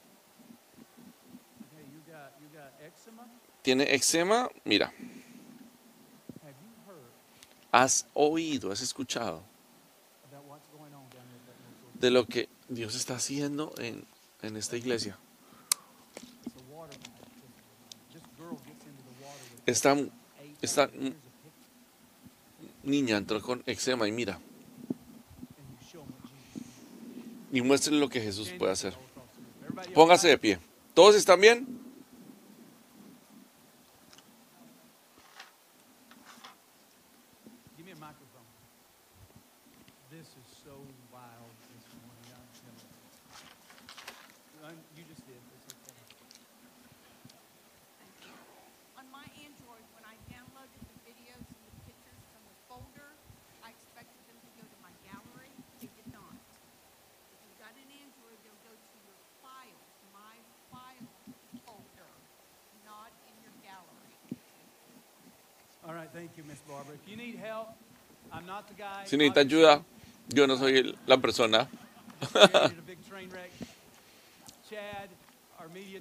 Okay, 1.73 1.85
you 1.93 2.01
got 2.07 2.33
you 2.41 2.49
got 2.53 2.73
eczema. 2.81 3.25
¿Tiene 3.71 3.95
eczema? 3.95 4.51
Mira, 4.65 4.93
has 7.71 8.05
oído, 8.15 8.73
has 8.73 8.81
escuchado 8.81 9.45
de 11.95 12.11
lo 12.11 12.27
que 12.27 12.49
Dios 12.69 12.97
está 12.97 13.15
haciendo 13.15 13.73
en, 13.79 14.05
en 14.43 14.57
esta 14.57 14.77
iglesia. 14.77 15.17
Esta 19.67 19.97
esta 20.61 20.91
niña 22.83 23.19
entró 23.19 23.41
con 23.41 23.63
eczema 23.67 24.09
y 24.09 24.11
mira, 24.11 24.41
y 27.53 27.61
muéstrele 27.61 28.01
lo 28.01 28.09
que 28.09 28.21
Jesús 28.21 28.51
puede 28.59 28.73
hacer. 28.73 28.95
Póngase 29.95 30.27
de 30.27 30.39
pie. 30.39 30.59
¿Todos 30.93 31.15
están 31.15 31.41
bien? 31.41 31.80
Si 69.05 69.17
necesita 69.17 69.41
ayuda, 69.41 69.83
yo 70.29 70.47
no 70.47 70.57
soy 70.57 70.97
la 71.07 71.19
persona. 71.19 71.69
Media 75.73 76.01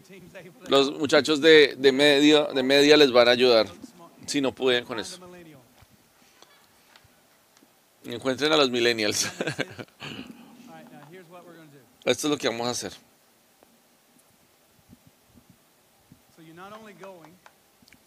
Los 0.68 0.98
muchachos 0.98 1.42
de, 1.42 1.76
de, 1.78 1.92
medio, 1.92 2.46
de 2.46 2.64
media 2.64 2.98
les 2.98 3.12
van 3.12 3.28
a 3.28 3.32
ayudar 3.32 3.68
si 4.26 4.42
no 4.42 4.52
pueden 4.56 4.84
con 4.86 5.00
eso. 5.00 5.20
Encuentren 8.06 8.52
a 8.54 8.58
los 8.58 8.72
millennials. 8.72 9.26
Esto 12.06 12.28
es 12.28 12.32
lo 12.32 12.38
que 12.38 12.48
vamos 12.48 12.68
a 12.68 12.72
hacer. 12.72 12.94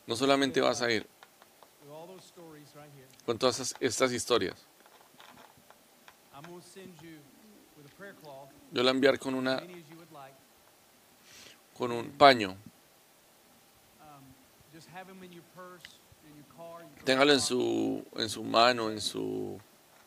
No 0.06 0.16
solamente 0.16 0.60
vas 0.60 0.82
a 0.82 0.90
ir 0.90 1.06
with 1.92 1.92
all 1.92 2.06
those 2.06 2.24
stories 2.24 2.72
right 2.76 2.90
here. 2.96 3.06
Con 3.24 3.38
todas 3.38 3.74
estas, 3.80 4.12
historias. 4.12 4.56
Yo 8.72 8.82
la 8.82 8.90
enviar 8.90 9.18
con, 9.18 9.34
una, 9.34 9.62
con 11.74 11.92
un 11.92 12.10
paño. 12.12 12.50
Um, 14.00 14.24
just 14.74 14.88
have 14.88 15.06
them 15.06 15.22
in 15.22 15.32
your 15.32 15.44
purse, 15.54 15.82
in 16.24 16.34
your 16.36 16.46
car. 16.56 16.80
your 16.80 17.04
Téngalo 17.04 17.32
en 17.32 17.40
su, 17.40 18.04
en 18.16 18.28
su 18.28 18.42
mano, 18.42 18.90
en 18.90 19.00
su 19.00 19.60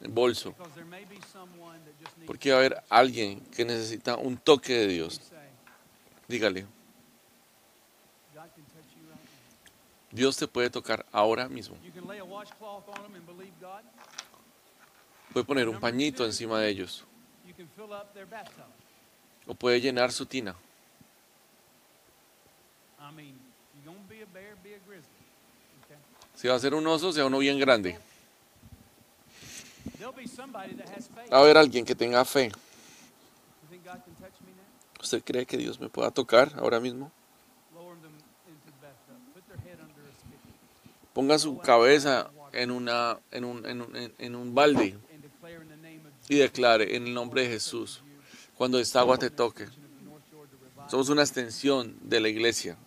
bolso. 0.09 0.55
Just 0.57 2.17
needs 2.17 2.27
Porque 2.27 2.51
va 2.51 2.57
a 2.57 2.59
haber 2.59 2.83
alguien 2.89 3.39
que 3.51 3.65
necesita 3.65 4.17
un 4.17 4.37
toque 4.37 4.73
de 4.73 4.87
Dios. 4.87 5.21
Dígale, 6.27 6.65
God 8.33 8.49
can 8.55 8.65
touch 8.65 8.89
you 8.95 9.07
right 9.07 9.19
now. 9.19 10.04
Dios 10.15 10.37
te 10.37 10.47
puede 10.47 10.69
tocar 10.69 11.05
ahora 11.11 11.49
mismo. 11.49 11.75
God. 13.59 13.83
Puede 15.33 15.45
poner 15.45 15.67
un 15.67 15.77
pañito 15.77 16.23
encima 16.23 16.57
de 16.61 16.69
ellos. 16.69 17.03
O 19.45 19.53
puede 19.53 19.81
llenar 19.81 20.13
su 20.13 20.25
tina. 20.25 20.55
Si 26.33 26.47
va 26.47 26.55
a 26.55 26.59
ser 26.59 26.73
un 26.73 26.87
oso, 26.87 27.11
sea 27.11 27.25
uno 27.25 27.39
bien 27.39 27.59
grande. 27.59 27.99
Va 31.31 31.37
a 31.37 31.41
haber 31.41 31.57
alguien 31.57 31.83
que 31.83 31.93
tenga 31.93 32.23
fe. 32.23 32.53
¿Usted 35.01 35.23
cree 35.25 35.45
que 35.45 35.57
Dios 35.57 35.77
me 35.77 35.89
pueda 35.89 36.09
tocar 36.09 36.53
ahora 36.55 36.79
mismo? 36.79 37.11
Ponga 41.15 41.39
su 41.39 41.57
cabeza 41.59 42.29
en, 42.51 42.71
una, 42.71 43.17
en, 43.31 43.45
un, 43.45 43.65
en, 43.65 43.81
un, 43.81 44.13
en- 44.17 44.35
un 44.35 44.53
balde 44.53 44.97
y 46.27 46.35
declare 46.35 46.93
en 46.97 47.07
el 47.07 47.13
nombre 47.13 47.43
de 47.43 47.47
Jesús, 47.47 48.03
cuando 48.57 48.79
esta 48.79 48.99
agua 48.99 49.17
te 49.17 49.29
toque, 49.29 49.65
somos 50.89 51.07
una 51.07 51.21
extensión 51.21 51.95
de 52.01 52.19
la 52.19 52.27
iglesia 52.27 52.77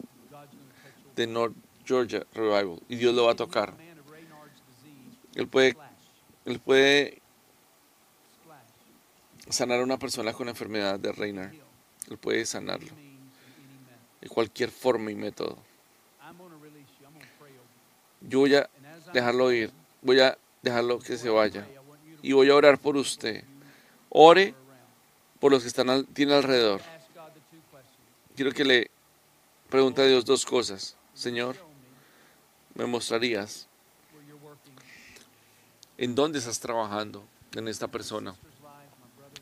de 1.17 1.27
North 1.27 1.55
Georgia 1.87 2.27
Revival 2.35 2.79
y 2.91 2.97
Dios 2.97 3.15
lo 3.15 3.25
va 3.25 3.33
a 3.33 3.35
tocar. 3.37 3.75
Él 5.35 5.49
puede, 5.49 5.75
él 6.45 6.61
puede 6.61 7.23
sanar 9.49 9.81
a 9.81 9.85
una 9.85 9.99
persona 9.99 10.35
con 10.35 10.47
la 10.47 10.51
enfermedad 10.51 11.01
de 11.01 11.13
Reiner. 11.13 11.59
Él 12.11 12.19
puede 12.19 12.45
sanarlo 12.45 12.91
de 14.21 14.29
cualquier 14.29 14.71
forma 14.71 15.11
y 15.11 15.15
método. 15.15 15.57
I'm 16.21 16.37
going 16.37 16.51
to 16.51 16.59
release 16.59 16.89
you. 17.01 17.07
I'm 17.07 17.15
going 17.15 17.25
to 17.25 17.31
pray 17.39 17.53
over 17.53 17.63
you. 17.63 18.08
Yo 18.21 18.41
voy 18.41 18.55
a 18.55 18.69
dejarlo 19.13 19.53
ir, 19.53 19.71
voy 20.03 20.21
a 20.21 20.37
dejarlo 20.63 20.99
que 20.99 21.17
se 21.17 21.29
vaya 21.29 21.67
y 22.23 22.33
voy 22.33 22.51
a 22.51 22.55
orar 22.55 22.79
por 22.79 22.97
usted. 22.97 23.45
Ore 24.11 24.55
por 25.39 25.53
los 25.53 25.63
que 25.63 25.69
están 25.69 25.91
al, 25.91 26.07
tiene 26.07 26.35
alrededor. 26.35 26.81
Quiero 28.35 28.53
que 28.53 28.65
le 28.65 28.91
pregunte 29.69 30.03
a 30.03 30.07
Dios 30.07 30.25
dos 30.25 30.45
cosas. 30.45 30.97
Señor, 31.15 31.57
me 32.75 32.85
¿me 32.85 32.91
mostrarías 32.91 33.67
en 35.97 36.15
dónde 36.15 36.39
estás 36.39 36.61
trabajando 36.61 37.25
en 37.55 37.69
esta 37.69 37.89
persona? 37.89 38.35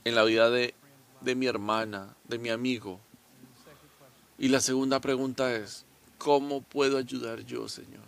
En 0.04 0.14
la 0.14 0.24
vida 0.24 0.50
de, 0.50 0.74
de 1.20 1.34
mi 1.34 1.46
hermana, 1.46 2.14
de 2.24 2.38
mi 2.38 2.48
amigo. 2.48 3.00
Y 4.38 4.48
la 4.48 4.60
segunda 4.60 5.00
pregunta 5.00 5.54
es, 5.54 5.84
¿cómo 6.18 6.60
puedo 6.60 6.98
ayudar 6.98 7.40
yo, 7.40 7.68
Señor? 7.68 8.04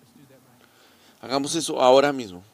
Let's 0.00 0.12
do 0.14 0.22
that 0.28 0.38
right 0.38 0.60
now. 0.60 1.13
Hagamos 1.24 1.54
eso 1.54 1.80
ahora 1.80 2.12
mismo. 2.12 2.44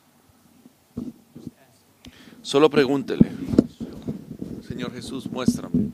Solo 2.41 2.71
pregúntele. 2.71 3.29
Señor 4.62 4.93
Jesús, 4.93 5.29
muéstrame. 5.29 5.91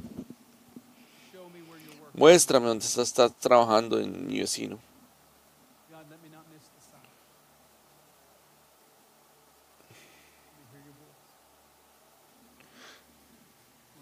Muéstrame 2.13 2.67
dónde 2.67 2.85
estás, 2.85 3.35
trabajando 3.39 3.99
en 3.99 4.27
mi 4.27 4.41
vecino. 4.41 4.79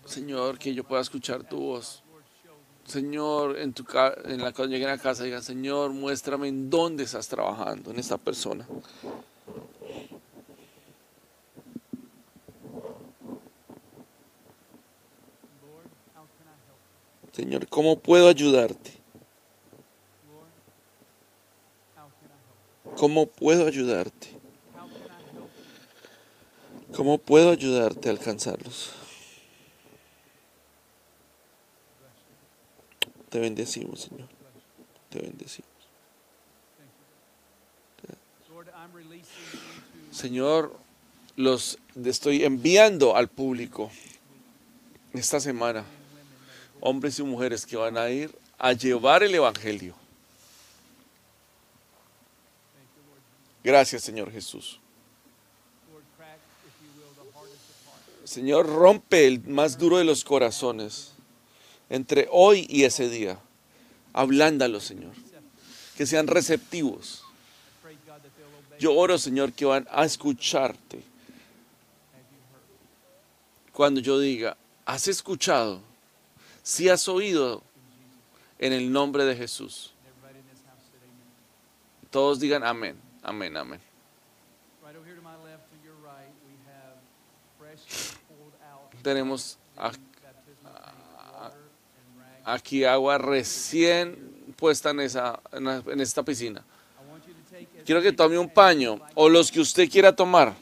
Señor, 0.05 0.59
que 0.59 0.75
yo 0.75 0.83
pueda 0.83 1.01
escuchar 1.01 1.49
tu 1.49 1.59
voz. 1.61 2.03
Señor, 2.87 3.59
en 3.59 3.73
tu 3.73 3.85
en 4.25 4.43
la 4.43 4.53
cuando 4.53 4.75
lleguen 4.75 4.91
a 4.91 4.99
casa, 4.99 5.25
digan, 5.25 5.43
Señor, 5.43 5.93
muéstrame 5.93 6.49
en 6.49 6.69
dónde 6.69 7.05
estás 7.05 7.29
trabajando 7.29 7.91
en 7.91 7.99
esta 7.99 8.19
persona. 8.19 8.67
Señor, 17.33 17.67
¿cómo 17.69 17.99
puedo 17.99 18.29
ayudarte? 18.29 18.93
¿Cómo 22.97 23.27
puedo 23.27 23.67
ayudarte? 23.67 24.29
¿Cómo 26.95 27.19
puedo 27.19 27.51
ayudarte 27.51 28.09
a 28.09 28.13
alcanzarlos? 28.13 29.04
Te 33.35 33.41
bendecimos, 33.41 34.03
Señor. 34.03 34.29
Te 35.11 35.19
bendecimos. 35.19 35.69
Señor, 40.13 40.79
los 41.35 41.77
estoy 42.05 42.45
enviando 42.45 43.17
al 43.17 43.27
público 43.27 43.91
esta 45.13 45.41
semana, 45.41 45.85
hombres 46.79 47.19
y 47.19 47.25
mujeres 47.25 47.67
que 47.67 47.77
van 47.77 47.99
a 47.99 48.09
ir 48.09 48.33
a 48.57 48.73
llevar 48.73 49.25
el 49.25 49.35
Evangelio. 49.35 49.97
Gracias, 53.65 54.05
Señor 54.05 54.31
Jesús. 54.31 54.79
Señor, 58.23 58.67
rompe 58.67 59.27
el 59.27 59.43
más 59.43 59.77
duro 59.77 59.99
de 59.99 60.05
los 60.05 60.23
corazones 60.23 61.14
entre 61.95 62.27
hoy 62.33 62.67
y 62.69 62.83
ese 62.83 63.09
día. 63.09 63.39
Ablándalo, 64.13 64.81
Señor. 64.81 65.13
Que 65.97 66.07
sean 66.07 66.27
receptivos. 66.27 67.23
Yo 68.81 68.95
oro, 68.95 69.17
Señor, 69.17 69.53
que 69.53 69.65
van 69.65 69.87
a 69.93 70.05
escucharte 70.05 71.05
cuando 73.73 74.01
yo 74.01 74.19
diga, 74.19 74.57
¿has 74.85 75.07
escuchado? 75.07 75.81
Si 76.65 76.89
has 76.89 77.07
oído 77.07 77.63
en 78.59 78.73
el 78.73 78.91
nombre 78.91 79.25
de 79.25 79.37
Jesús. 79.37 79.93
Todos 82.11 82.41
digan 82.41 82.65
amén, 82.65 82.97
amén, 83.23 83.57
amén. 83.57 83.81
Right 84.83 84.97
over 84.97 85.15
aquí 92.45 92.85
agua 92.85 93.19
recién 93.19 94.35
puesta 94.57 94.91
en, 94.91 95.01
esa, 95.01 95.41
en 95.53 96.01
esta 96.01 96.23
piscina. 96.23 96.65
Quiero 97.85 98.01
que 98.01 98.13
tome 98.13 98.39
un 98.39 98.49
paño 98.49 99.01
o 99.15 99.29
los 99.29 99.51
que 99.51 99.61
usted 99.61 99.91
quiera 99.91 100.15
tomar. 100.15 100.55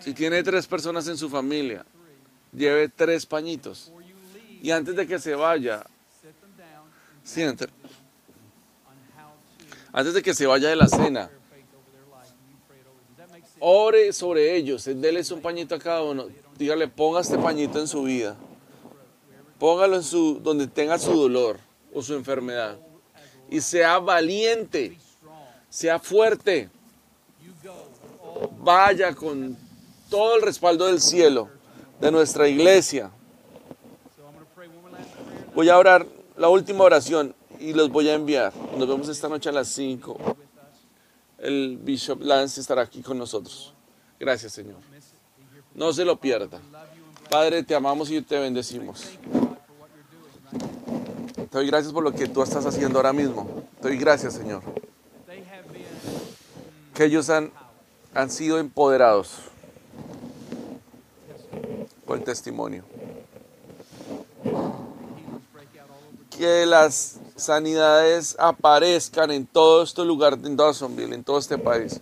Si 0.00 0.14
tiene 0.14 0.42
tres 0.42 0.66
personas 0.66 1.06
en 1.08 1.16
su 1.16 1.28
familia, 1.28 1.84
lleve 2.52 2.88
tres 2.88 3.26
pañitos. 3.26 3.92
Y 4.62 4.70
antes 4.70 4.94
de 4.96 5.06
que 5.06 5.18
se 5.18 5.34
vaya, 5.34 5.84
siente, 7.22 7.66
antes 9.92 10.14
de 10.14 10.22
que 10.22 10.34
se 10.34 10.46
vaya 10.46 10.68
de 10.68 10.76
la 10.76 10.86
cena, 10.86 11.30
ore 13.58 14.12
sobre 14.12 14.56
ellos, 14.56 14.84
déles 14.84 15.30
un 15.30 15.42
pañito 15.42 15.74
a 15.74 15.78
cada 15.78 16.02
uno. 16.02 16.28
Dígale, 16.60 16.88
ponga 16.88 17.22
este 17.22 17.38
pañito 17.38 17.78
en 17.78 17.88
su 17.88 18.02
vida. 18.02 18.36
Póngalo 19.58 19.96
en 19.96 20.02
su, 20.02 20.40
donde 20.42 20.66
tenga 20.66 20.98
su 20.98 21.10
dolor 21.10 21.58
o 21.94 22.02
su 22.02 22.12
enfermedad. 22.12 22.76
Y 23.48 23.62
sea 23.62 23.98
valiente, 23.98 24.98
sea 25.70 25.98
fuerte. 25.98 26.68
Vaya 28.58 29.14
con 29.14 29.56
todo 30.10 30.36
el 30.36 30.42
respaldo 30.42 30.84
del 30.84 31.00
cielo, 31.00 31.48
de 31.98 32.10
nuestra 32.10 32.46
iglesia. 32.46 33.10
Voy 35.54 35.70
a 35.70 35.78
orar 35.78 36.06
la 36.36 36.50
última 36.50 36.84
oración 36.84 37.34
y 37.58 37.72
los 37.72 37.88
voy 37.88 38.10
a 38.10 38.12
enviar. 38.12 38.52
Nos 38.76 38.86
vemos 38.86 39.08
esta 39.08 39.30
noche 39.30 39.48
a 39.48 39.52
las 39.52 39.68
5. 39.68 40.12
with 40.12 40.28
us. 40.28 40.36
El 41.38 41.78
Bishop 41.78 42.20
Lance 42.20 42.60
estará 42.60 42.82
aquí 42.82 43.00
con 43.00 43.16
nosotros. 43.16 43.72
Gracias, 44.18 44.52
Señor. 44.52 44.76
No 45.80 45.94
se 45.94 46.04
lo 46.04 46.20
pierda. 46.20 46.60
Padre, 47.30 47.62
te 47.62 47.74
amamos 47.74 48.10
y 48.10 48.20
te 48.20 48.38
bendecimos. 48.38 49.02
Te 51.34 51.56
doy 51.58 51.66
gracias 51.68 51.90
por 51.90 52.04
lo 52.04 52.12
que 52.12 52.28
tú 52.28 52.42
estás 52.42 52.66
haciendo 52.66 52.98
ahora 52.98 53.14
mismo. 53.14 53.48
Te 53.80 53.88
doy 53.88 53.96
gracias, 53.96 54.34
Señor. 54.34 54.62
Que 56.92 57.04
ellos 57.06 57.30
han, 57.30 57.50
han 58.14 58.30
sido 58.30 58.58
empoderados 58.58 59.36
por 62.04 62.18
el 62.18 62.24
testimonio. 62.24 62.84
Que 66.28 66.66
las 66.66 67.20
sanidades 67.36 68.36
aparezcan 68.38 69.30
en 69.30 69.46
todo 69.46 69.82
este 69.82 70.04
lugar, 70.04 70.34
en 70.44 70.58
Dawsonville, 70.58 71.14
en 71.14 71.24
todo 71.24 71.38
este 71.38 71.56
país. 71.56 71.98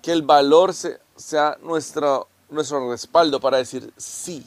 Que 0.00 0.12
el 0.12 0.22
valor 0.22 0.72
se- 0.74 1.00
sea 1.16 1.58
nuestro, 1.60 2.28
nuestro 2.52 2.90
respaldo 2.90 3.40
para 3.40 3.58
decir 3.58 3.92
sí. 3.96 4.44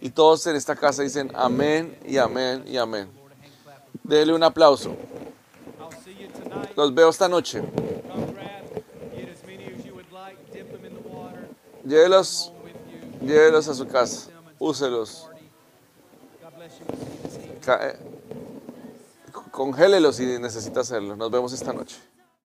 Y 0.00 0.10
todos 0.10 0.46
en 0.46 0.56
esta 0.56 0.76
casa 0.76 1.02
dicen 1.02 1.32
amén 1.34 1.98
y 2.06 2.18
amén 2.18 2.64
y 2.66 2.76
amén. 2.76 3.08
Dele 4.02 4.34
un 4.34 4.42
aplauso. 4.42 4.94
Los 6.76 6.94
veo 6.94 7.08
esta 7.08 7.28
noche. 7.28 7.62
Llévelos, 11.84 12.52
llévelos 13.20 13.68
a 13.68 13.74
su 13.74 13.86
casa. 13.86 14.30
Úselos. 14.58 15.28
eh, 17.68 17.98
Congélelos 19.50 20.16
si 20.16 20.26
necesita 20.38 20.80
hacerlo. 20.80 21.16
Nos 21.16 21.30
vemos 21.30 21.52
esta 21.52 21.72
noche. 21.72 21.96